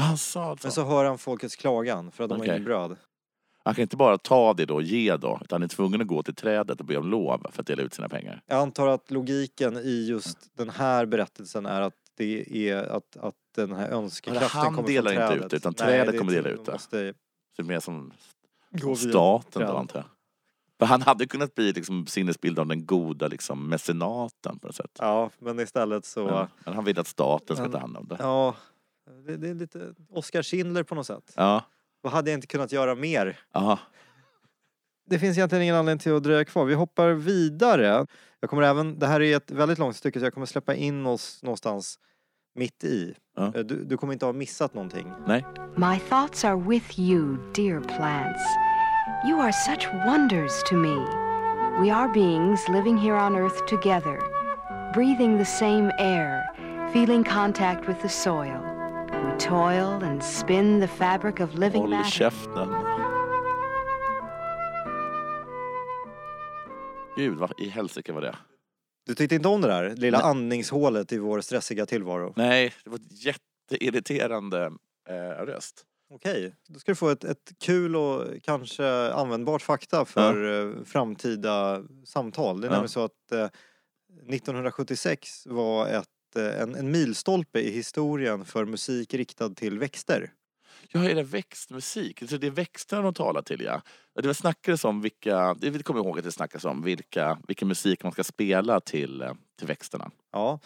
[0.00, 0.66] Han sa alltså.
[0.66, 2.54] Men så hör han folkets klagan för att de har Okej.
[2.54, 2.96] inget bröd.
[3.64, 6.06] Han kan inte bara ta det då och ge då, utan han är tvungen att
[6.06, 8.42] gå till trädet och be om lov för att dela ut sina pengar.
[8.46, 13.34] Jag antar att logiken i just den här berättelsen är att det är att, att
[13.56, 15.44] den här önskekraften han kommer delar från inte trädet.
[15.44, 16.72] ut det, utan trädet det kommer dela ut det.
[16.72, 16.88] Måste
[17.56, 18.12] Så det är mer som
[18.70, 19.74] gå via staten då trädet.
[19.74, 20.06] antar jag.
[20.78, 24.90] För han hade kunnat bli liksom sinnesbild av den goda liksom mecenaten på något sätt.
[24.98, 26.48] Ja, men istället så...
[26.64, 28.16] Men, han vill att staten ska Men- ta hand om det.
[28.18, 28.54] Ja,
[29.26, 31.32] det, det är lite Oskar Schindler på något sätt.
[31.36, 31.64] Ja,
[32.00, 33.38] Vad hade jag inte kunnat göra mer?
[33.54, 33.78] aha.
[35.10, 36.64] Det finns egentligen ingen anledning till att dröja kvar.
[36.64, 38.06] Vi hoppar vidare.
[38.40, 41.06] Jag kommer även, det här är ett väldigt långt stycke så jag kommer släppa in
[41.06, 41.98] oss någonstans
[42.54, 43.14] mitt i.
[43.36, 43.46] Ja.
[43.54, 45.12] Eh, Du, du kommer inte ha missat någonting.
[45.26, 45.44] Nej.
[45.76, 48.42] My thoughts are with you, dear plants.
[49.28, 50.94] You are such wonders to me.
[51.80, 54.18] We are beings living here on earth together,
[54.94, 56.42] breathing the same air,
[56.92, 58.60] feeling contact with the soil.
[59.28, 62.10] We toil and spin the fabric of living Håll matter.
[62.10, 62.68] käften.
[67.16, 68.36] Gud, vad i helsike var det?
[69.06, 70.26] Du tyckte inte om det där lilla Nej.
[70.30, 72.32] andningshålet i vår stressiga tillvaro?
[72.36, 74.72] Nej, det var ett jätteirriterande
[75.08, 75.14] eh,
[75.44, 75.84] röst.
[76.10, 81.82] Okej, då ska du få ett, ett kul och kanske användbart fakta för eh, framtida
[82.04, 82.60] samtal.
[82.60, 82.72] Det är Ja.
[82.72, 83.48] nämligen så att eh,
[84.28, 90.32] 1976 var ett, en, en milstolpe i historien för musik riktad till växter.
[90.88, 92.22] Ja, är det växtmusik?
[92.28, 93.82] Så det är växterna de talar till, ja.
[94.14, 97.68] Det var snackades om vilka, det kommer jag ihåg att det snackas om, vilka, vilken
[97.68, 100.10] musik man ska spela till, eh, till växterna.
[100.32, 100.60] Ja.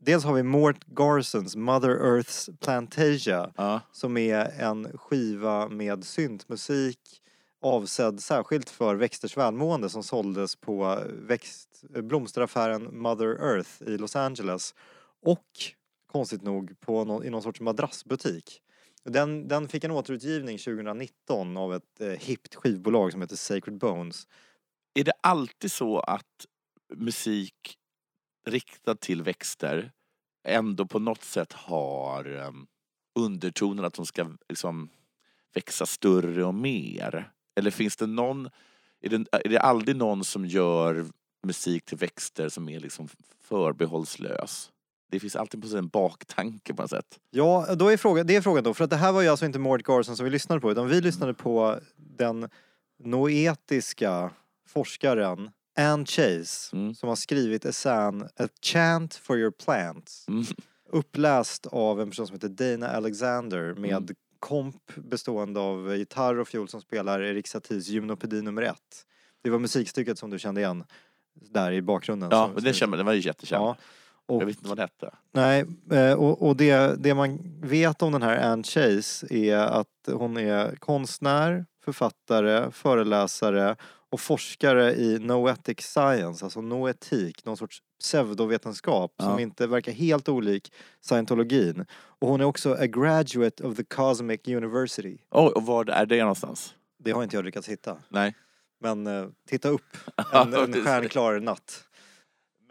[0.00, 7.22] Dels har vi Mort Garsons Mother Earth's Plantasia Ja, som är en skiva med syntmusik
[7.60, 14.74] avsedd särskilt för växters välmående som såldes på växt, blomsteraffären Mother Earth i Los Angeles
[15.28, 15.46] och
[16.06, 18.62] konstigt nog på någon, i någon sorts madrassbutik.
[19.04, 24.26] Den, den fick en återutgivning 2019 av ett eh, hippt skivbolag som heter Sacred Bones.
[24.94, 26.46] är det alltid så att
[26.94, 27.78] musik
[28.46, 29.92] riktad till växter
[30.44, 32.66] ändå på något sätt har um,
[33.14, 34.88] undertonen att de ska liksom
[35.54, 37.32] växa större och mer?
[37.56, 38.48] Eller finns det någon,
[39.00, 41.06] är det, är det aldrig någon som gör
[41.42, 43.08] musik till växter som är liksom
[43.40, 44.72] förbehållslös?
[45.10, 47.18] Det finns alltid en baktanke på något sätt.
[47.30, 49.46] Ja, då är frågan, det är frågan då, för att det här var ju alltså
[49.46, 52.48] inte Mort Garson som vi lyssnade på utan vi lyssnade på den
[53.04, 54.30] noetiska
[54.68, 56.94] forskaren Anne Chase Mm.
[56.94, 60.44] som har skrivit essän A Chant for your plants Mm.
[60.90, 64.06] uppläst av en person som heter Dana Alexander med Mm.
[64.38, 69.04] komp bestående av gitarr och fiol som spelar Erik Saties Gymnopedi nummer ett.
[69.42, 70.84] Det var musikstycket som du kände igen
[71.34, 72.28] där i bakgrunden.
[72.32, 73.62] Ja, som- det, känner, det var ju jättekänd.
[73.64, 73.76] Ja.
[74.28, 75.14] Och Jag vet inte vad det hette.
[75.32, 80.08] Nej, eh, och, och det, det man vet om den här Anne Chase är att
[80.12, 83.76] hon är konstnär, författare, föreläsare
[84.10, 89.40] och forskare i noetic science, alltså noetik, någon sorts pseudovetenskap som Ja.
[89.40, 91.84] inte verkar helt olik scientologin.
[91.92, 95.18] Och hon är också a graduate of the Cosmic University.
[95.30, 96.74] Oj, och var är det någonstans?
[96.98, 97.96] Det har inte jag lyckats hitta.
[98.08, 98.34] Nej.
[98.80, 99.96] Men eh, titta upp
[100.32, 101.84] en, en stjärnklar natt.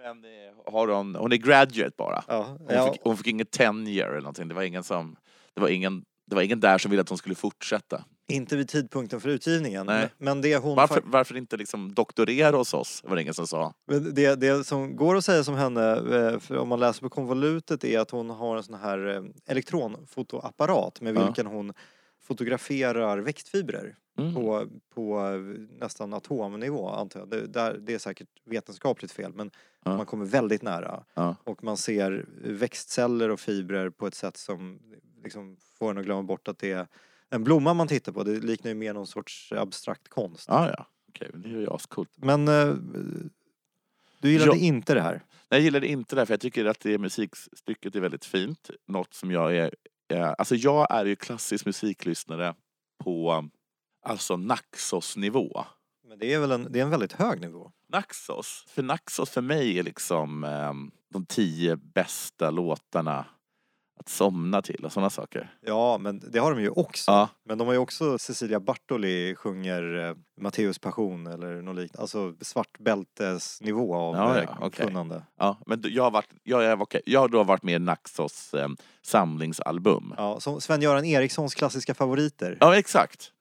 [0.07, 2.23] Men eh, har hon, hon är graduate bara.
[2.27, 4.47] Ja, Hon, ja, fick, hon fick inget tenure eller någonting.
[4.47, 5.15] Det var ingen som...
[5.53, 8.03] Det var ingen, det var ingen där som ville att hon skulle fortsätta.
[8.27, 9.85] inte vid tidpunkten för utgivningen.
[9.85, 10.09] Nej.
[10.17, 13.03] Men det hon Varför, varför inte liksom doktorera hos oss?
[13.07, 13.73] var det ingen som sa.
[13.87, 15.91] Men det, det som går att säga som henne,
[16.51, 21.01] eh, om man läser på konvolutet, är att hon har en sån här eh, elektronfotoapparat
[21.01, 21.25] med Ja.
[21.25, 21.73] vilken hon
[22.21, 24.33] fotograferar växtfibrer Mm.
[24.35, 25.21] på, på
[25.79, 27.29] nästan atomnivå antar jag.
[27.29, 29.76] Det, där, det är säkert vetenskapligt fel men Ja.
[29.87, 31.03] Man kommer väldigt nära.
[31.43, 34.79] Och man ser växtceller och fibrer på ett sätt som
[35.23, 36.87] liksom får en att glömma bort att det är
[37.29, 38.23] en blomma man tittar på.
[38.23, 40.45] Det liknar ju mer någon sorts abstrakt konst.
[40.47, 40.85] Ja, ja.
[41.09, 42.09] Okej, men det är ju ascoolt.
[42.15, 42.73] Men eh,
[44.21, 44.57] du gillade Ja.
[44.57, 45.13] inte det här?
[45.13, 48.69] Nej, Jag gillar det inte därför jag tycker att det musikstycket är väldigt fint.
[48.85, 49.75] Något som jag är...
[50.07, 52.55] Eh, alltså jag är ju klassisk musiklyssnare
[53.03, 53.45] på
[54.01, 55.65] alltså Naxos-nivå.
[56.17, 57.71] Men det är väl en, det är en väldigt hög nivå?
[57.89, 58.65] Naxos.
[58.67, 60.73] För Naxos för mig är liksom eh,
[61.13, 63.25] de tio bästa låtarna
[63.99, 65.57] att somna till och sådana saker.
[65.61, 67.11] Ja, men det har de ju också.
[67.11, 72.01] Ja, Men de har ju också Cecilia Bartoli sjunger eh, Matteus passion eller något liknande.
[72.01, 74.85] Alltså svartbältesnivå av Ja, eh, ja, okej.
[74.85, 75.23] kunnande.
[75.37, 75.57] ja.
[75.65, 78.69] men jag har, varit, jag, är, okej, jag har då varit med i Naxos eh,
[79.01, 80.13] samlingsalbum.
[80.17, 82.57] Ja, som Sven-Göran Erikssons klassiska favoriter.
[82.59, 83.31] Ja, exakt.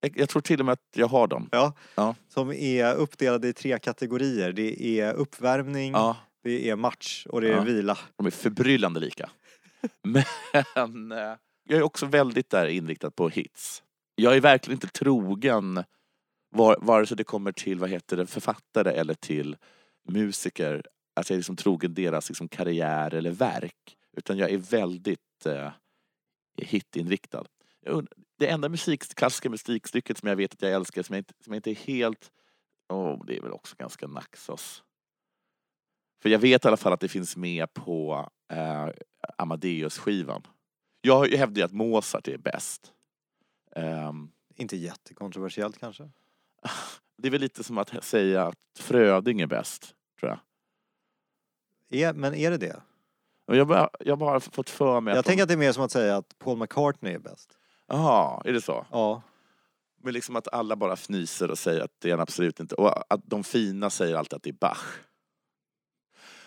[0.00, 1.48] Jag, tror till och med att jag har dem.
[1.52, 1.72] Ja.
[1.94, 2.14] Ja.
[2.28, 4.52] Som är uppdelade i tre kategorier.
[4.52, 7.60] Det är uppvärmning, Ja, det är match och det är Ja.
[7.62, 7.98] vila.
[8.16, 9.30] de är förbryllande lika.
[10.74, 11.34] Men eh,
[11.64, 13.82] jag är också väldigt där inriktad på hits.
[14.14, 15.84] Jag är verkligen inte trogen
[16.50, 19.56] var, vare sig det kommer till vad heter det, författare eller till
[20.08, 20.82] musiker.
[21.16, 23.96] Att jag är liksom trogen deras liksom, karriär eller verk.
[24.16, 25.70] Utan jag är väldigt eh,
[26.62, 27.44] hitinriktad.
[28.38, 31.52] Det enda musik, klassiska musikstycket som jag vet att jag älskar som jag inte, som
[31.52, 32.32] jag inte är helt...
[32.88, 34.82] Oh, det är väl också ganska Naxos.
[36.22, 38.88] För jag vet i alla fall att det finns med på eh,
[39.38, 40.42] Amadeus-skivan.
[41.00, 42.92] Jag hävdar ju att Mozart är bäst.
[43.76, 46.02] Ehm, Inte jättekontroversiellt kanske.
[47.16, 50.40] det är väl lite som att säga att Fröding är bäst, tror jag.
[52.00, 52.82] Är, men är det det?
[53.46, 55.26] Jag bara, jag har bara fått för mig Jag att...
[55.26, 57.57] tänker att det är mer som att säga att Paul McCartney är bäst.
[57.88, 58.86] Jaha, är det så?
[58.90, 59.22] Ja.
[60.02, 62.74] Men liksom att alla bara fnyser och säger att det är han absolut inte.
[62.74, 64.84] Och att de fina säger alltid att det är Bach.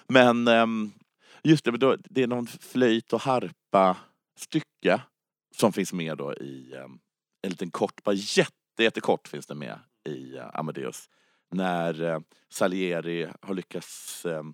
[0.08, 0.91] Men ehm,
[1.43, 3.97] just det, då, det är någon flöjt och harpa
[4.38, 5.01] stycke
[5.56, 6.99] som finns med då i ehm,
[7.41, 11.10] en liten kort, bara jätte, jättekort finns det med i eh, Amadeus.
[11.51, 14.54] När eh, Salieri har lyckats ehm,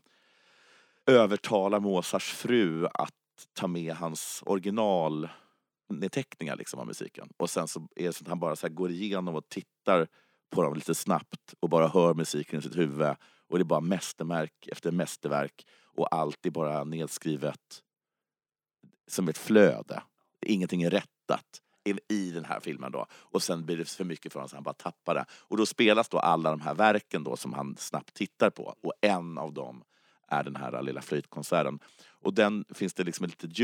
[1.06, 3.14] övertala Mozarts fru att
[3.54, 5.30] ta med hans original
[5.90, 7.30] nedteckningar liksom av musiken.
[7.38, 10.08] Och sen så är det så att han bara så här går igenom och tittar
[10.50, 13.16] på dem lite snabbt och bara hör musiken i sitt huvud.
[13.50, 17.84] Och det är bara mästerverk efter mästerverk och allt är bara nedskrivet
[19.08, 20.04] som ett flöde.
[20.46, 21.62] Ingenting är rättat
[22.10, 23.06] i- den här filmen då.
[23.12, 25.26] Och sen blir det för mycket för honom så han bara tappar det.
[25.32, 28.76] Och då spelas då alla de här verken då som han snabbt tittar på.
[28.84, 29.84] Och en av dem
[30.28, 31.80] är den här lilla flöjtkonserten.
[32.08, 33.60] Och den finns det liksom ett litet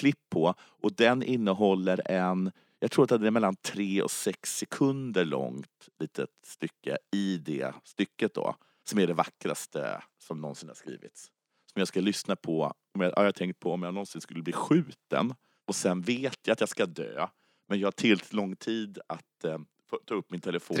[0.00, 0.54] ljudklubb-klipp på.
[0.60, 5.88] Och den innehåller en, jag tror att det är mellan tre och sex sekunder långt
[5.98, 8.56] litet stycke i det stycket då.
[8.84, 11.30] Som är det vackraste som någonsin har skrivits.
[11.72, 14.42] Som jag ska lyssna på, om jag, jag har tänkt på om jag någonsin skulle
[14.42, 15.34] bli skjuten.
[15.66, 17.26] Och sen vet jag att jag ska dö.
[17.68, 19.58] Men jag har tillräckligt lång tid att eh,
[20.06, 20.76] ta upp min telefon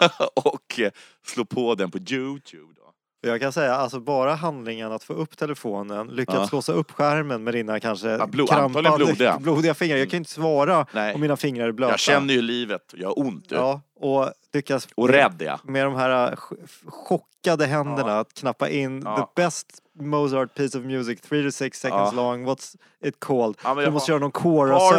[0.34, 0.92] och eh,
[1.26, 2.74] slå på den på Youtube.
[2.76, 2.91] Då.
[3.24, 6.56] Jag kan säga, alltså bara handlingen att få upp telefonen, lyckats Ja.
[6.56, 9.38] låsa upp skärmen med dina kanske Ja, blod- antagligen blodiga.
[9.38, 9.96] blodiga fingrar.
[9.96, 11.14] Jag kan inte svara Nej.
[11.14, 11.92] om mina fingrar är blöta.
[11.92, 13.48] Jag känner ju livet, jag har ont.
[13.48, 13.54] du.
[13.54, 15.58] Ja, och lyckas Och rädd jag.
[15.64, 16.56] med de här ch-
[16.86, 18.18] chockade händerna Ja.
[18.20, 19.16] att knappa in Ja.
[19.36, 19.66] the best
[20.00, 22.22] Mozart piece of music, 3 to 6 seconds Ja.
[22.22, 23.56] long, what's it called?
[23.64, 24.32] Ja, du måste har- göra någon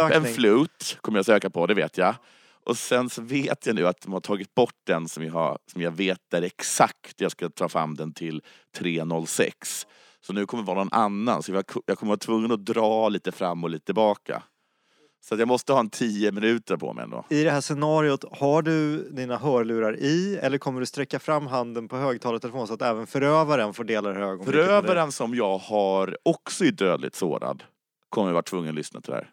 [0.00, 2.14] Harp and flute kommer jag söka på, det vet jag.
[2.64, 5.58] Och sen så vet jag nu att de har tagit bort den som jag, har,
[5.72, 8.42] som jag vet där exakt jag ska ta fram den till
[8.76, 9.86] 306.
[10.20, 13.08] Så nu kommer det vara någon annan, så jag, jag kommer vara tvungen att dra
[13.08, 14.42] lite fram och lite tillbaka.
[15.28, 17.24] Så jag måste ha en 10 minuter på mig ändå.
[17.30, 21.88] I det här scenariot, har du dina hörlurar i eller kommer du sträcka fram handen
[21.88, 24.44] på högtalartelefonen så att även förövaren får dela det här?
[24.44, 27.62] Förövaren som jag har också är dödligt sårad
[28.08, 29.30] kommer vara tvungen att lyssna till det här.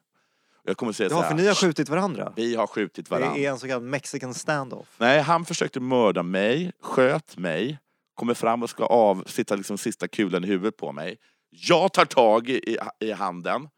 [0.64, 2.34] Jag kommer säga Ja, så här, för ni har skjutit varandra.
[2.36, 3.34] vi har skjutit varandra.
[3.34, 4.96] Det är en så kallad mexican standoff.
[4.98, 7.80] Nej, han försökte mörda mig, sköt mig,
[8.16, 11.18] kommer fram och ska av, sitta liksom sista kulan i huvudet på mig.
[11.50, 13.70] Jag tar tag i, i handen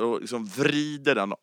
[0.00, 1.34] och liksom vrider den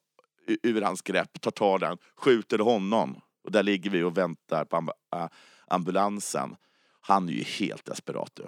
[0.64, 3.22] ur hans grepp, tar tag i den, skjuter honom.
[3.44, 4.90] Och där ligger vi och väntar på amb
[5.68, 6.56] ambulansen.
[7.02, 8.32] Han är ju helt desperat.
[8.34, 8.44] Du.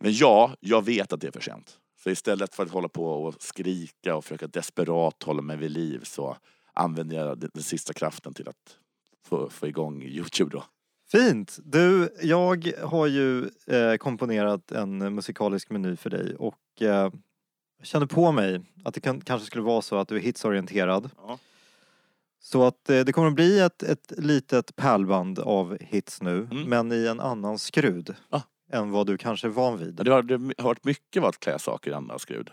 [0.00, 1.78] Men ja, jag vet att det är för sent.
[2.06, 6.00] Så istället för att hålla på och skrika och försöka desperat hålla mig vid liv
[6.04, 6.36] så
[6.72, 8.78] använder jag den, den sista kraften till att
[9.24, 10.64] få, få igång Youtube då.
[11.10, 11.58] Fint!
[11.64, 17.10] Du, jag har ju eh, komponerat en musikalisk meny för dig och eh,
[17.82, 21.10] kände på mig att det kan, kanske skulle vara så att du är hitsorienterad.
[21.16, 21.38] Ja.
[22.40, 26.62] Så att eh, det kommer att bli ett, ett litet pärlband av hits nu, Mm.
[26.68, 28.40] men i en annan skrud Ah
[28.72, 29.94] än vad du kanske är van vid.
[29.94, 32.50] Det har, det har varit mycket att klä saker i andra skrud.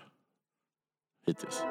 [1.26, 1.64] Hittills.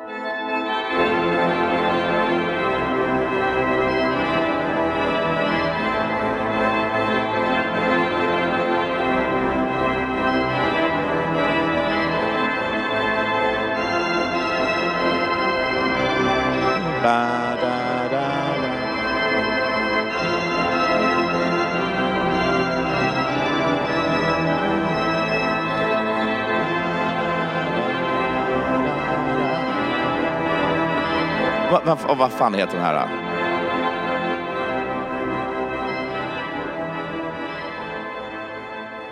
[31.92, 33.08] Vad va, vad fan heter den här?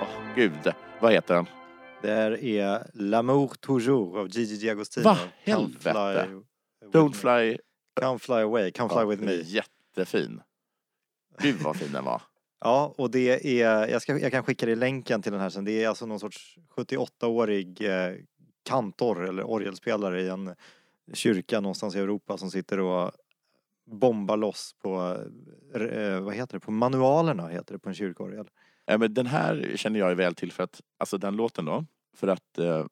[0.00, 1.46] Åh, gud, vad heter den?
[2.02, 5.02] Det här är L'amour toujours av Gigi D'Agostino.
[5.02, 5.18] Va?
[5.44, 6.26] Come Helvete.
[6.26, 6.38] fly
[6.92, 7.58] Don't fly...
[8.00, 9.32] Come fly away, come fly Ja, with me.
[9.32, 10.40] Jättefin.
[11.38, 12.22] Gud vad fin den var.
[12.60, 15.64] Ja, och det är, jag, ska, jag kan skicka dig länken till den här sen.
[15.64, 18.14] Det är alltså någon sorts 78-årig eh,
[18.64, 20.54] kantor eller orgelspelare i en
[21.12, 23.12] kyrka någonstans i Europa som sitter och
[23.86, 25.16] bombar loss på,
[25.74, 28.48] eh, eh, vad heter det, på manualerna heter det på en kyrkorgel.
[28.86, 31.84] Ja, men den här känner jag väl till för att, alltså den låten då,
[32.16, 32.86] för att eh,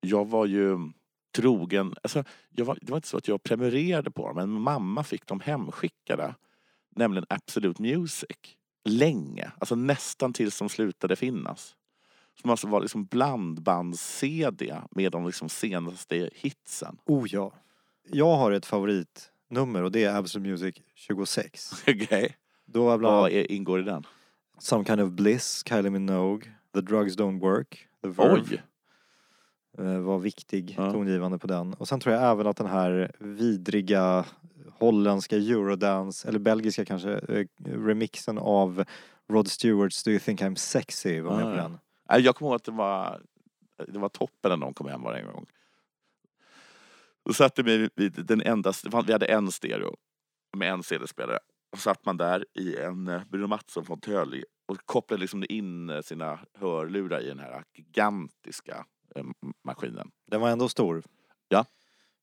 [0.00, 0.78] jag var ju
[1.36, 5.04] trogen, alltså jag var, det var inte så att jag prenumererade på dem, men mamma
[5.04, 6.34] fick dem hemskickade.
[6.96, 8.56] Nämligen Absolute Music.
[8.84, 11.76] Länge, alltså nästan tills de slutade finnas.
[12.40, 16.96] Som alltså var liksom blandbands-CD med de liksom senaste hitsen.
[17.06, 17.52] Oh ja.
[18.10, 21.72] Jag har ett favoritnummer och det är Absolute Music 26.
[21.88, 22.36] Okej.
[22.66, 24.04] Då var bland Vad är, ingår i den?
[24.58, 28.42] Some Kind of Bliss, Kylie Minogue, The Drugs Don't Work, The Verve.
[28.42, 28.62] Oj!
[29.78, 30.92] eh, var viktig, Ja.
[30.92, 31.74] tongivande på den.
[31.74, 34.24] Och sen tror jag även att den här vidriga
[34.78, 38.84] holländska eurodance, eller belgiska kanske, eh, remixen av
[39.28, 41.78] Rod Stewarts Do You Think I'm Sexy var med Ah, på den.
[42.18, 43.22] Jag kommer ihåg att det var,
[43.88, 45.46] det var toppen när de kom hem varje gång.
[47.24, 48.72] Då satte vi vid den enda,
[49.06, 49.96] vi hade en stereo
[50.56, 51.38] med en CD-spelare.
[51.72, 56.40] Och satt man där i en eh, Bruno Mattsson-fåtölj och kopplade liksom in eh, sina
[56.58, 58.84] hörlurar i den här gigantiska
[59.16, 59.24] eh,
[59.64, 60.10] maskinen.
[60.30, 61.02] Den var ändå stor.
[61.48, 61.64] Ja,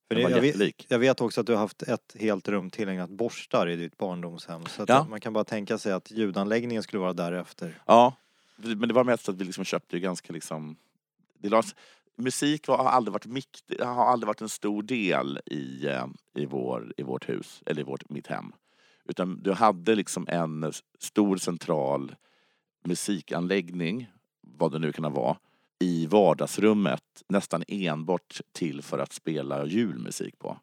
[0.08, 0.86] För Den var jag, vet, jättelik.
[0.90, 4.66] jag vet också att du har haft ett helt rum tillägnat borstar i ditt barndomshem.
[4.66, 5.06] Så att Ja.
[5.10, 7.82] man kan bara tänka sig att ljudanläggningen skulle vara därefter.
[7.86, 8.16] Ja,
[8.58, 10.76] men det var mest att vi liksom köpte ju ganska liksom...
[11.40, 11.76] Det lades,
[12.16, 16.06] musik var, har, aldrig varit mikt, har aldrig varit en stor del i, eh,
[16.36, 18.52] i, vår, i vårt hus, eller i vårt, mitt hem.
[19.06, 22.16] Utan du hade liksom en stor central
[22.84, 24.08] musikanläggning,
[24.42, 25.38] vad det nu kan vara,
[25.80, 30.60] i vardagsrummet nästan enbart till för att spela julmusik på.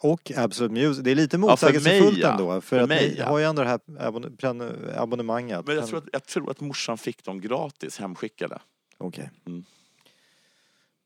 [0.00, 2.30] Och Absolute Music, det är lite motsägelsefullt ja.
[2.32, 2.60] ändå.
[2.60, 3.26] För, För att mig, ni ja.
[3.26, 5.66] har ju ändå det här abon- pren- abonnemanget.
[5.66, 8.58] Men jag tror, att, jag tror att morsan fick dem gratis hemskickade.
[8.98, 9.30] Okej.
[9.46, 9.64] Mm.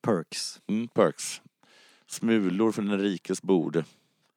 [0.03, 0.61] Perks.
[0.67, 1.41] Mm, perks.
[2.07, 3.85] Smulor från den rikes bord.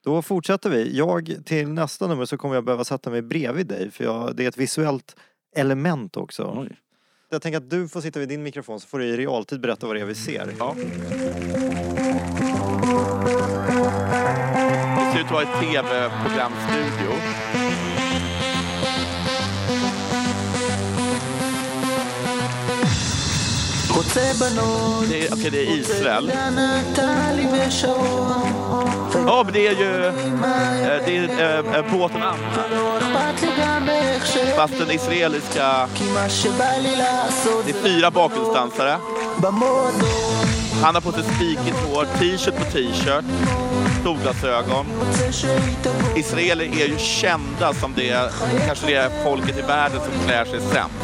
[0.03, 0.97] Då fortsätter vi.
[0.97, 4.43] Jag, till nästa nummer så kommer jag behöva sätta mig bredvid dig för jag, det
[4.43, 5.15] är ett visuellt
[5.55, 6.53] element också.
[6.57, 6.77] Oj.
[7.29, 9.87] Jag tänker att du får sitta vid din mikrofon så får du i realtid berätta
[9.87, 10.55] vad det är vi ser.
[10.59, 10.75] Ja.
[15.27, 17.11] Det var ut att vara tv-programstudio.
[25.09, 26.31] Det är, det är Israel.
[29.25, 30.13] Ja, men det är ju eh,
[31.05, 32.37] det är, äh, båten Anna.
[34.55, 35.87] Fast den israeliska...
[37.65, 38.97] Det är fyra bakgrundsdansare.
[40.81, 43.25] Han har på sig spikigt hår, t-shirt på t-shirt,
[44.03, 44.85] solglasögon.
[46.15, 48.31] Israeler är ju kända som det,
[48.65, 50.95] kanske det är folket i världen som klär sig sämst.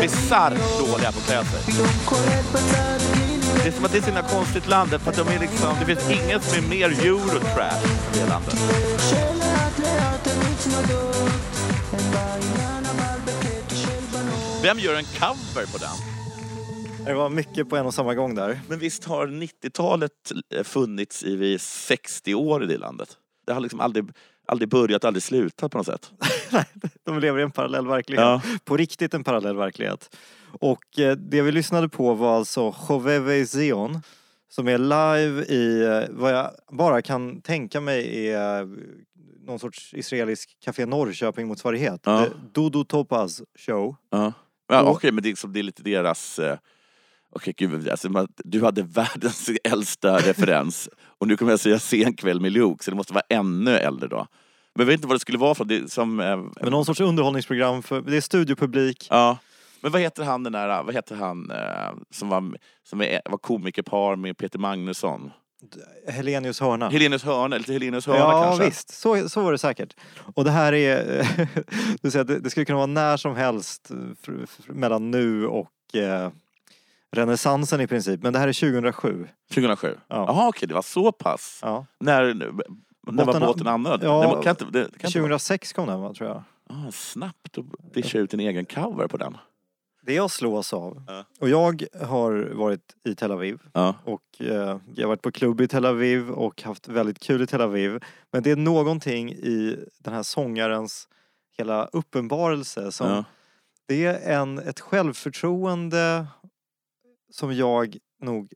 [0.00, 1.74] Bisarrt dåliga på att klä sig.
[3.62, 5.68] Det är som att det är så himla konstigt landet för att de är liksom,
[5.80, 8.54] det finns inget som är mer eurotrash än det landet.
[14.62, 16.11] Vem gör en cover på den?
[17.06, 18.60] Det var mycket på en och samma gång där.
[18.68, 20.32] Men visst har 90-talet
[20.64, 23.16] funnits i vid 60 år i det landet?
[23.46, 24.04] Det har liksom aldrig,
[24.46, 26.12] aldrig börjat, aldrig slutat på något sätt.
[27.04, 28.22] De lever i en parallell verklighet.
[28.22, 28.42] Ja.
[28.64, 30.16] På riktigt en parallell verklighet.
[30.60, 34.00] Och eh, det vi lyssnade på var alltså Joveve Zion
[34.48, 38.68] som är live i eh, vad jag bara kan tänka mig är eh,
[39.40, 42.00] någon sorts israelisk Café Norrköping-motsvarighet.
[42.04, 42.26] Ja.
[42.52, 43.96] Dodo Topaz show.
[44.10, 44.32] Ja.
[44.68, 46.40] Ja, Okej, men det är, liksom, det är lite deras...
[47.32, 51.78] Eh, Okej, gud, alltså, man, du hade världens äldsta referens och nu kommer jag säga
[51.78, 54.26] Sen kväll med Luke, så det måste vara ännu äldre då.
[54.74, 56.20] Men jag vet inte vad det skulle vara för det som...
[56.20, 59.06] Eh, Men någon sorts underhållningsprogram för, det är studiopublik.
[59.10, 59.38] Ja.
[59.80, 61.56] Men vad heter han den där, vad heter han eh,
[62.10, 62.56] som var,
[62.88, 62.98] som
[63.30, 65.30] var komikerpar med Peter Magnusson?
[66.08, 66.88] Helenius hörna.
[66.88, 68.64] Helenius hörna, lite Helenius hörna Ja kanske?
[68.64, 69.96] visst, så, så var det säkert.
[70.34, 71.26] Och det här är,
[72.02, 73.90] du säger det, det skulle kunna vara när som helst
[74.26, 76.30] fr- mellan nu och eh,
[77.12, 78.22] renässansen i princip.
[78.22, 79.28] Men det här är 2007.
[79.54, 79.96] 2007?
[80.08, 80.16] Ja.
[80.28, 81.58] Jaha okej, det var så pass.
[81.62, 81.86] Ja.
[82.00, 84.00] När, när var Båten- båten anöd?
[84.02, 86.42] Ja, det kan inte, det kan inte vara- 2006 kom den va, tror jag.
[86.68, 89.36] ah, snabbt att discha ut en egen cover på den.
[90.06, 91.24] Det jag slås av, Ja.
[91.40, 93.94] och jag har varit i Tel Aviv Ja.
[94.04, 97.46] och eh, jag har varit på klubb i Tel Aviv och haft väldigt kul i
[97.46, 98.04] Tel Aviv.
[98.32, 101.08] Men det är någonting i den här sångarens
[101.58, 103.24] hela uppenbarelse som Ja.
[103.86, 106.26] Det är en, ett självförtroende
[107.32, 108.52] som jag nog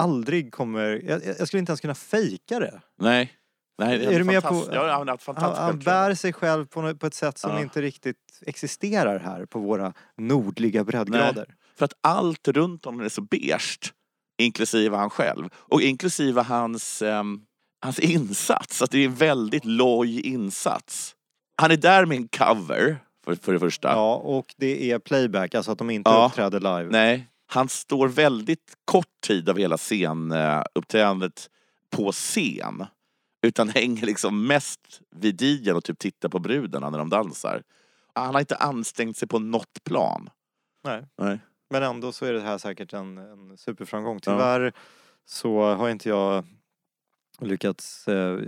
[0.00, 1.02] aldrig kommer...
[1.06, 2.80] Jag, jag skulle inte ens kunna fejka det.
[3.00, 3.32] Nej.
[3.78, 4.68] Nej, det Är du med på-.
[4.72, 5.84] Ja, han Han, han självförtroende.
[5.84, 7.60] bär sig själv på, på ett sätt som Ja.
[7.60, 11.54] inte riktigt existerar här på våra nordliga breddgrader.
[11.78, 13.92] För att allt runt honom är så beige.
[14.42, 15.48] Inklusive han själv.
[15.54, 17.40] Och inklusive hans, ehm,
[17.84, 18.82] hans insats.
[18.82, 21.14] Att det är en väldigt loj insats.
[21.60, 23.88] Han är där med en cover, för, för det första.
[23.88, 26.26] Ja, och det är playback, alltså att de inte Ja.
[26.26, 26.90] uppträder live.
[26.90, 31.50] Nej, han står väldigt kort tid av hela scenuppträdandet
[31.90, 32.86] på scen.
[33.42, 37.62] Utan hänger liksom mest vid digen och typ tittar på brudarna när de dansar.
[38.14, 40.30] Han har inte ansträngt sig på något plan.
[40.84, 41.06] Nej.
[41.18, 41.38] Nej.
[41.70, 44.20] Men ändå så är det här säkert en, en superframgång.
[44.20, 44.72] Tyvärr
[45.24, 46.44] så har inte jag
[47.40, 48.40] lyckats, eh,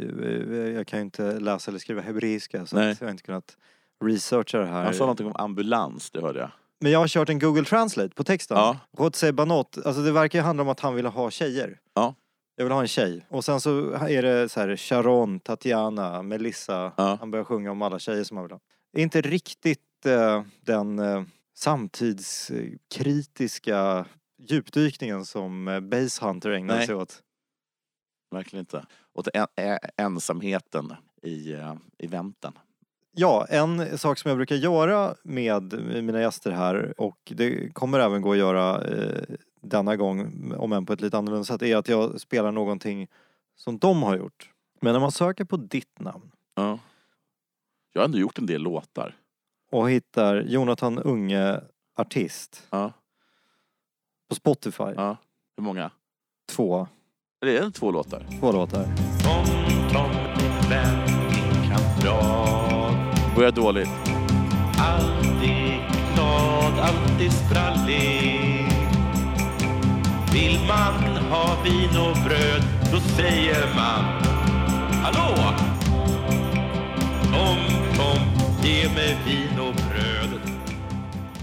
[0.74, 3.56] jag kan ju inte läsa eller skriva hebreiska så jag har inte kunnat
[4.04, 4.84] researcha det här.
[4.84, 6.50] Han sa någonting om ambulans, det hörde jag.
[6.80, 8.56] Men jag har kört en Google Translate på texten.
[8.56, 8.78] Ja.
[8.98, 11.78] Jose Banot, alltså det verkar ju handla om att han ville ha tjejer.
[11.94, 12.14] Ja.
[12.56, 13.26] Jag vill ha en tjej.
[13.28, 16.92] Och sen så är det så här Sharon, Tatiana, Melissa.
[16.96, 17.16] Ja.
[17.20, 18.60] Han börjar sjunga om alla tjejer som han vill ha.
[18.96, 21.22] Inte riktigt eh, den eh,
[21.56, 24.04] samtidskritiska
[24.42, 26.86] djupdykningen som eh, Base Hunter ägnar Nej.
[26.86, 27.22] sig åt.
[28.30, 28.84] Verkligen inte.
[29.14, 32.58] Och en, ä- ensamheten i, eh, i väntan.
[33.12, 35.72] Ja, en sak som jag brukar göra med
[36.04, 39.22] mina gäster här och det kommer även gå att göra eh,
[39.62, 43.08] denna gång, om än på ett lite annorlunda sätt, är att jag spelar någonting
[43.56, 44.50] som de har gjort.
[44.80, 46.78] Men när man söker på ditt namn Ja.
[47.92, 49.16] Jag har ändå gjort en del låtar.
[49.72, 51.60] och hittar Jonathan Unge
[51.96, 52.92] artist Ja.
[54.28, 55.16] på Spotify, Ja.
[55.56, 55.90] Hur många?
[56.52, 56.86] två,
[57.40, 58.26] Det är två låtar.
[58.40, 58.84] två låtar.
[59.24, 59.44] Tom,
[59.92, 62.59] Tom, min vän, din kamrat.
[63.36, 63.88] Börjar dåligt.
[64.78, 65.80] Alltid
[66.14, 68.66] glad, alltid sprallig.
[70.32, 72.62] Vill man ha vin och bröd,
[72.92, 74.04] då säger man
[75.02, 75.36] Hallå!
[77.32, 77.56] Tom,
[77.96, 78.18] Tom,
[78.64, 80.40] ge mig vin och bröd.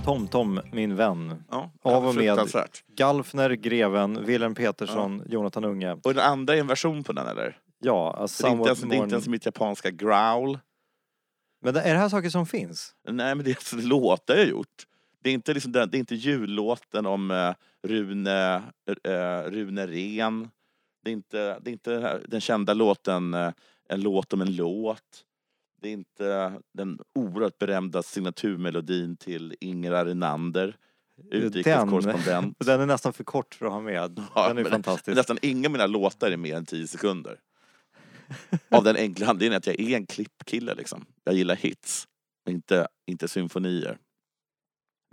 [0.05, 1.43] Tom Tom, min vän.
[1.51, 2.23] Ja, Av och med.
[2.25, 2.83] fruktansvärt.
[2.97, 5.93] Galfner, Greven, Wilhelm Petersson, Jonathan Unge.
[6.03, 7.55] Och den andra är en version på den eller?
[7.79, 10.59] Ja, alltså Så det, är inte ens, det är inte ens mitt japanska growl.
[11.61, 12.95] Men är det här saker som finns?
[13.07, 14.87] Nej men det är låtar jag gjort.
[15.23, 17.53] Det är inte, liksom det är inte jullåten om eh,
[17.83, 18.63] Rune,
[19.03, 20.49] eh, Rune Ren.
[21.03, 23.51] Det är inte, det är inte den, här, den kända låten eh,
[23.89, 25.23] En låt om en låt.
[25.81, 30.77] Det är inte den oerhört berömda signaturmelodin till Ingela Renander.
[31.31, 32.57] Utrikeskorrespondent.
[32.65, 34.23] Den är nästan för kort för att ha med.
[34.35, 35.15] Ja, Den är men fantastisk.
[35.17, 37.39] Nästan inga av mina låtar är mer än 10 sekunder.
[38.69, 41.05] Av den enkla anledningen att jag är en klippkille liksom.
[41.23, 42.07] Jag gillar hits,
[42.49, 43.97] inte, inte symfonier.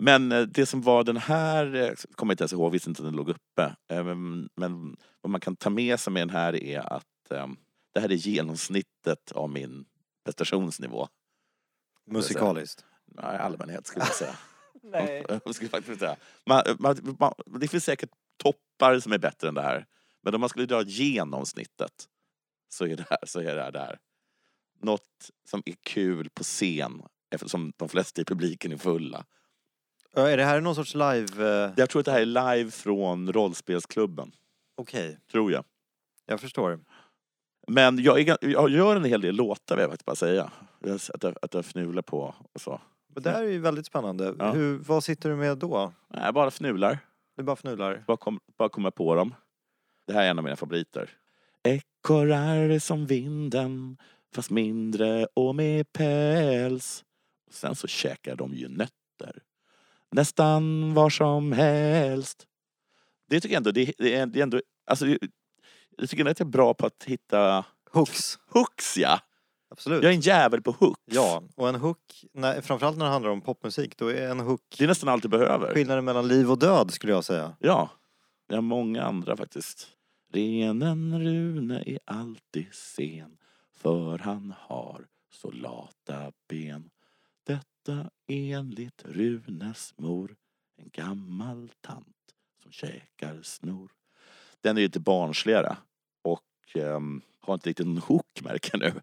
[0.03, 3.01] Men eh, det som var den här, eh, kommer jag inte ens ihåg, visste inte
[3.01, 3.75] att den låg uppe.
[3.91, 7.47] Eh, Men, men vad man kan ta med sig med den här är att eh,
[7.93, 9.85] det här är genomsnittet av min
[10.25, 11.07] prestationsnivå.
[12.11, 12.85] Musikaliskt.
[13.17, 14.35] I allmänhet skulle jag säga.
[14.83, 15.25] Nej.
[15.45, 16.15] Jag skulle faktiskt säga.
[16.45, 18.09] Man, man, man, det finns säkert
[18.43, 19.85] toppar som är bättre än det här.
[20.23, 21.91] Men om man skulle dra genomsnittet
[22.69, 23.99] så är det här, så är det här där.
[24.81, 29.25] Något som är kul på scen eftersom de flesta i publiken är fulla.
[30.15, 31.63] Ja, Är det här någon sorts live...
[31.65, 34.31] eh, Jag tror att det här är live från rollspelsklubben.
[34.75, 35.65] Okej, Tror jag.
[36.25, 36.79] jag förstår.
[37.67, 40.51] Men jag, är, gan- jag gör en hel del låtar vill jag faktiskt bara säga.
[40.79, 42.81] Jag- Att jag, att jag fnular på och så.
[43.07, 44.35] Men det här är ju väldigt spännande.
[44.39, 44.51] Ja.
[44.51, 45.93] Hur, vad sitter du med då?
[46.07, 46.99] Nej, bara fnular.
[47.37, 48.03] Du bara fnular?
[48.07, 49.33] Bara, kom, bara komma på dem.
[50.07, 51.09] Det här är en av mina favoriter.
[51.65, 53.97] Ekorrar som vinden,
[54.35, 57.03] fast mindre och med päls.
[57.51, 59.41] Sen så käkar de ju nötter.
[60.11, 62.45] Nästan var som helst.
[63.29, 65.17] Det tycker jag ändå, det, det är, ändå, alltså, det-
[65.97, 69.19] jag tycker ändå att jag är bra på att hitta Hooks, hooks ja.
[69.69, 70.03] absolut.
[70.03, 71.01] Jag är en jävel på hooks.
[71.05, 74.61] Ja, och en hook, när, framförallt när det handlar om popmusik, då är en hook
[74.77, 75.73] Det är nästan allt jag behöver.
[75.73, 77.55] skillnaden mellan liv och död skulle jag säga.
[77.59, 77.89] Ja,
[78.47, 79.87] jag har många andra faktiskt.
[80.35, 83.37] Renen Rune är alltid sen
[83.75, 86.89] för han har så lata ben.
[87.47, 90.35] Detta enligt Runes mor,
[90.77, 92.15] en gammal tant
[92.63, 93.91] som käkar snor.
[94.61, 95.77] Den är lite barnsligare
[96.21, 98.93] och ehm, har inte riktigt en hook märker nu.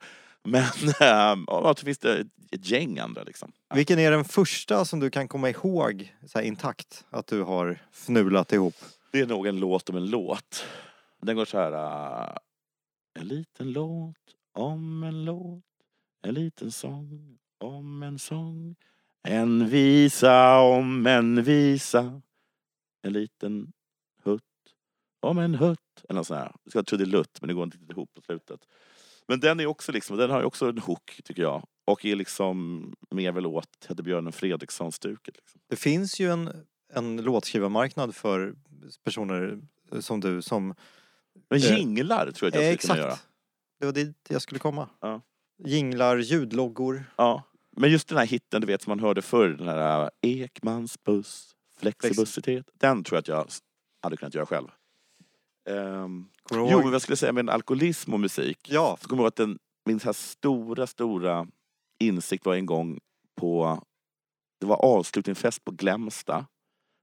[0.42, 0.64] Men
[1.00, 3.52] ähm, och så finns det ett, gäng andra liksom.
[3.74, 8.52] Vilken är den första som du kan komma ihåg så intakt att du har fnulat
[8.52, 8.74] ihop?
[9.10, 10.64] Det är nog en låt om en låt.
[11.26, 11.72] Den går så här.
[11.72, 12.36] Uh,
[13.14, 14.16] en liten låt
[14.52, 15.64] om en låt.
[16.22, 18.76] En liten sång om en sång.
[19.22, 22.22] En visa om en visa.
[23.02, 23.72] En liten
[24.22, 24.42] hutt
[25.20, 26.04] om en hutt.
[26.08, 26.54] Eller något sånt här.
[26.64, 28.60] Det ska vara trudelutt men det går inte riktigt ihop på slutet.
[29.28, 31.66] Men den är också liksom, den har ju också en hook tycker jag.
[31.84, 35.36] Och är liksom mer väl åt Teddybjörnen Fredriksson-stuket.
[35.36, 35.60] Liksom.
[35.68, 38.54] Det finns ju en, en låtskrivarmarknad för
[39.04, 39.60] personer
[40.00, 40.74] som du som...
[41.50, 43.18] Men Eh, jinglar tror jag att jag skulle kunna göra.
[43.80, 44.88] Det var dit jag skulle komma.
[45.00, 45.20] Ja.
[45.64, 47.04] Jinglar, ljudloggor.
[47.16, 47.42] Ja.
[47.76, 51.02] Men just den här hitten du vet som man hörde förr, den här äh, Ekmans
[51.04, 52.66] buss, flexibusitet.
[52.74, 53.46] Den tror jag att jag
[54.02, 54.68] hade kunnat göra själv.
[55.70, 58.58] Um, jo, men vad skulle jag säga med alkoholism och musik?
[58.70, 61.46] Ja, Så kommer jag ihåg att den, min så här stora, stora
[62.00, 63.00] insikt var en gång
[63.40, 63.82] på,
[64.60, 66.46] det var avslutningsfest på Glämsta,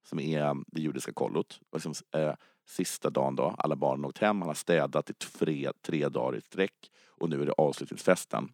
[0.09, 1.59] som är um, det judiska kollot.
[1.69, 2.33] Var Liksom, eh,
[2.69, 6.41] sista dagen då, alla barnen åkt hem, Han har städat i tre, tre dagar i
[6.41, 8.49] sträck och nu är det avslutningsfesten.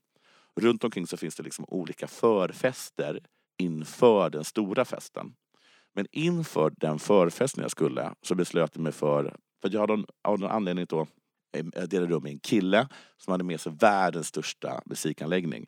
[0.62, 3.20] Runt omkring så finns det liksom olika förfester
[3.58, 5.36] inför den stora festen.
[5.94, 10.06] Men inför den förfesten jag skulle så beslöt jag mig för, för jag hade en-
[10.24, 11.08] av någon anledning då
[11.52, 12.88] jag eh, delade rum med en kille
[13.18, 15.66] som hade med sig världens största musikanläggning.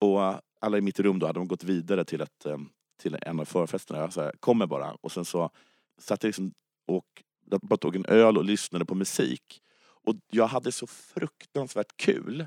[0.00, 0.20] Och
[0.60, 2.58] alla i mitt rum då hade de gått vidare till, ett, eh,
[3.00, 4.00] till en av förfesterna.
[4.00, 4.92] Jag sa, kommer bara.
[5.00, 5.50] Och sen så
[5.98, 6.52] satt jag liksom
[6.86, 9.62] och bara tog en öl och lyssnade på musik.
[9.80, 12.46] Och jag hade så fruktansvärt kul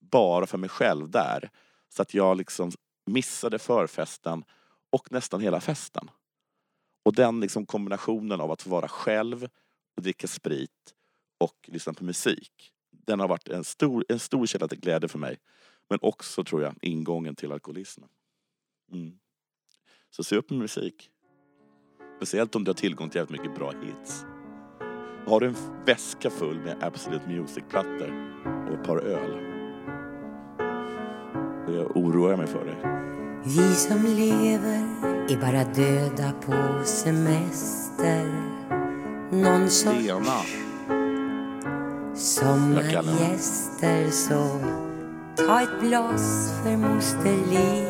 [0.00, 1.50] bara för mig själv där.
[1.88, 2.70] Så att jag liksom
[3.06, 4.44] missade förfesten
[4.90, 6.10] och nästan hela festen.
[7.02, 9.48] Och den liksom kombinationen av att få vara själv
[9.96, 10.94] och dricka sprit
[11.38, 12.72] och lyssna på musik.
[12.90, 15.38] Den har varit en stor, en stor källa till glädje för mig.
[15.88, 18.08] Men också tror jag ingången till alkoholismen.
[18.92, 19.18] Mm.
[20.10, 21.10] Så se upp med musik.
[22.20, 24.24] Speciellt om du har tillgång till jävligt mycket bra hits.
[25.26, 25.56] Har du en
[25.86, 28.12] väska full med Absolute Music-plattor
[28.68, 29.30] och ett par öl.
[31.66, 32.76] Då oroar jag mig för dig.
[33.44, 34.84] Vi som lever
[35.28, 38.26] är bara döda på semester
[39.32, 40.40] Någon sorts Lena.
[42.14, 44.60] sommargäster Så
[45.36, 47.84] ta ett glas för moster Lilly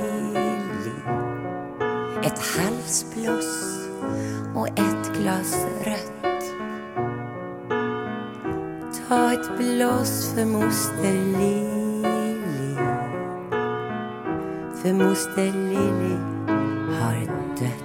[2.23, 3.80] Ett halsbloss
[4.61, 6.21] och ett glas rött
[9.09, 12.75] Ta ett blås för moster Lili.
[14.83, 16.17] för moster Lili
[16.95, 17.27] har
[17.61, 17.85] dött.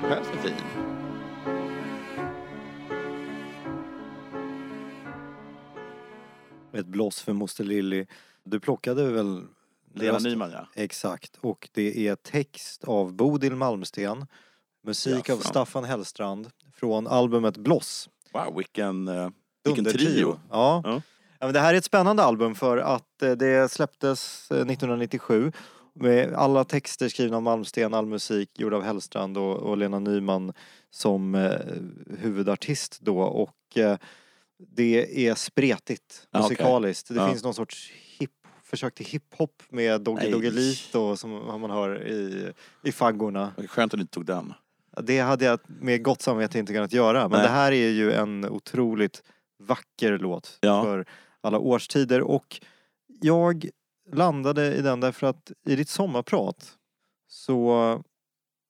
[0.00, 0.52] Den här så fin.
[6.72, 8.06] ett bloss för moster Lilly.
[8.44, 9.42] Du plockade väl...
[9.96, 10.68] Lena Nyman ja.
[10.74, 11.36] Exakt.
[11.40, 14.26] Och det är text av Bodil Malmsten.
[14.86, 15.48] Musik av Jaså.
[15.48, 16.50] Staffan Hellstrand.
[16.74, 18.08] Från albumet Bloss.
[18.32, 19.28] Wow, vilken, eh,
[19.64, 20.40] vilken trio.
[20.50, 20.82] Ja.
[20.84, 21.02] Ja.
[21.38, 25.52] Ja, men det här är ett spännande album för att eh, det släpptes eh, 1997
[25.94, 30.52] med alla texter skrivna av Malmsten, all musik gjord av Hellstrand och, och Lena Nyman
[30.90, 31.60] som eh,
[32.18, 33.96] huvudartist då och eh,
[34.76, 36.42] det är spretigt Ja, okej.
[36.50, 37.08] musikaliskt.
[37.08, 37.28] Det Ja.
[37.28, 37.92] finns någon sorts
[38.66, 40.30] försök till hiphop med Doggy.
[40.30, 42.52] Doggelito som man hör i,
[42.84, 43.52] i faggorna.
[43.68, 44.54] Skönt att du inte tog den.
[45.02, 47.20] Det hade jag med gott samvete inte kunnat göra.
[47.28, 47.42] Men Nej.
[47.42, 49.22] det här är ju en otroligt
[49.58, 50.82] vacker låt Ja.
[50.82, 51.06] för
[51.40, 52.20] alla årstider.
[52.20, 52.60] Och
[53.20, 53.68] jag
[54.12, 56.72] landade i den därför att i ditt sommarprat
[57.28, 58.02] så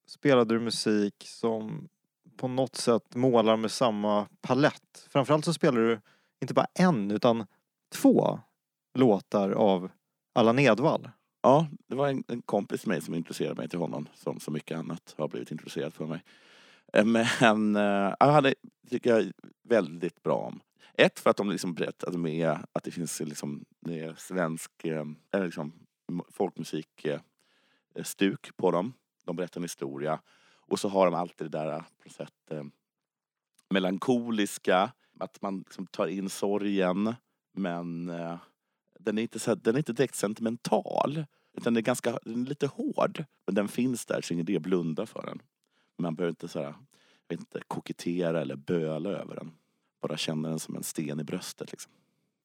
[0.09, 1.88] spelade du musik som
[2.36, 5.07] på något sätt målar med samma palett.
[5.11, 6.01] Framförallt så spelar du
[6.40, 7.47] inte bara en utan
[7.94, 8.40] två
[8.97, 9.90] låtar av
[10.34, 11.11] Allan Edwall.
[11.42, 14.51] Ja, det var en, en kompis med mig som intresserade mig till honom som så
[14.51, 16.22] mycket annat har blivit introducerat för mig.
[16.92, 18.55] Eh, men eh, han hade,
[18.90, 19.32] tycker jag,
[19.68, 20.61] väldigt bra om.
[20.94, 24.14] Ett för att de liksom berättar att, de är, att det finns liksom, det är
[24.14, 25.72] svensk eh, eller liksom,
[26.30, 27.07] folkmusik
[28.03, 28.92] stuk på dem.
[29.24, 30.20] De berättar en historia.
[30.68, 32.64] Och så har de alltid det där på något sätt eh,
[33.70, 37.14] melankoliska, att man liksom tar in sorgen
[37.53, 38.36] men eh,
[39.07, 41.24] den är inte, så här, den är inte direkt sentimental.
[41.52, 43.24] Utan den är, ganska, den är lite hård.
[43.46, 45.42] Men den finns där så ingen idé att blunda för den.
[45.98, 46.74] Man behöver inte, så här,
[47.28, 49.52] vet inte kokettera eller böla över den.
[50.00, 51.70] Bara känna den som en sten i bröstet.
[51.72, 51.92] Liksom.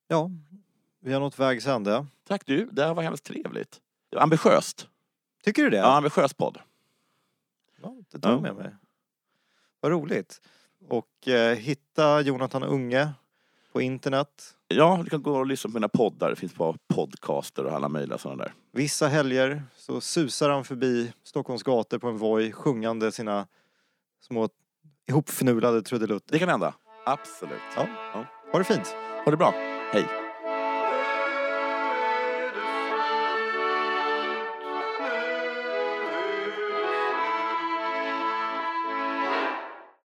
[0.08, 0.32] Ja,
[1.00, 2.06] vi har nått vägs ände.
[2.24, 3.82] Tack du, det här var hemskt trevligt.
[4.10, 4.88] Det var ambitiöst.
[5.44, 5.78] Tycker du det?
[5.78, 6.60] Ja, ambitiös podd.
[7.82, 8.42] Ja, det tar jag Ja.
[8.42, 8.76] med mig.
[9.80, 10.42] Vad roligt.
[10.88, 13.10] Och eh, hitta Jonathan Unge
[13.72, 14.56] på internet.
[14.68, 16.30] Ja, du kan gå och lyssna på mina poddar.
[16.30, 18.54] Det finns på podcaster och alla möjliga sådana där.
[18.72, 23.48] Vissa helger så susar han förbi Stockholms gator på en Voi sjungande sina
[24.22, 24.50] små
[25.10, 26.32] ihopfnulade trudelutter.
[26.34, 26.74] Det kan hända.
[27.06, 27.60] Absolut.
[27.76, 27.88] Ja.
[28.52, 28.96] Ha det fint!
[29.26, 29.54] Ha det bra.
[29.94, 30.21] Hej.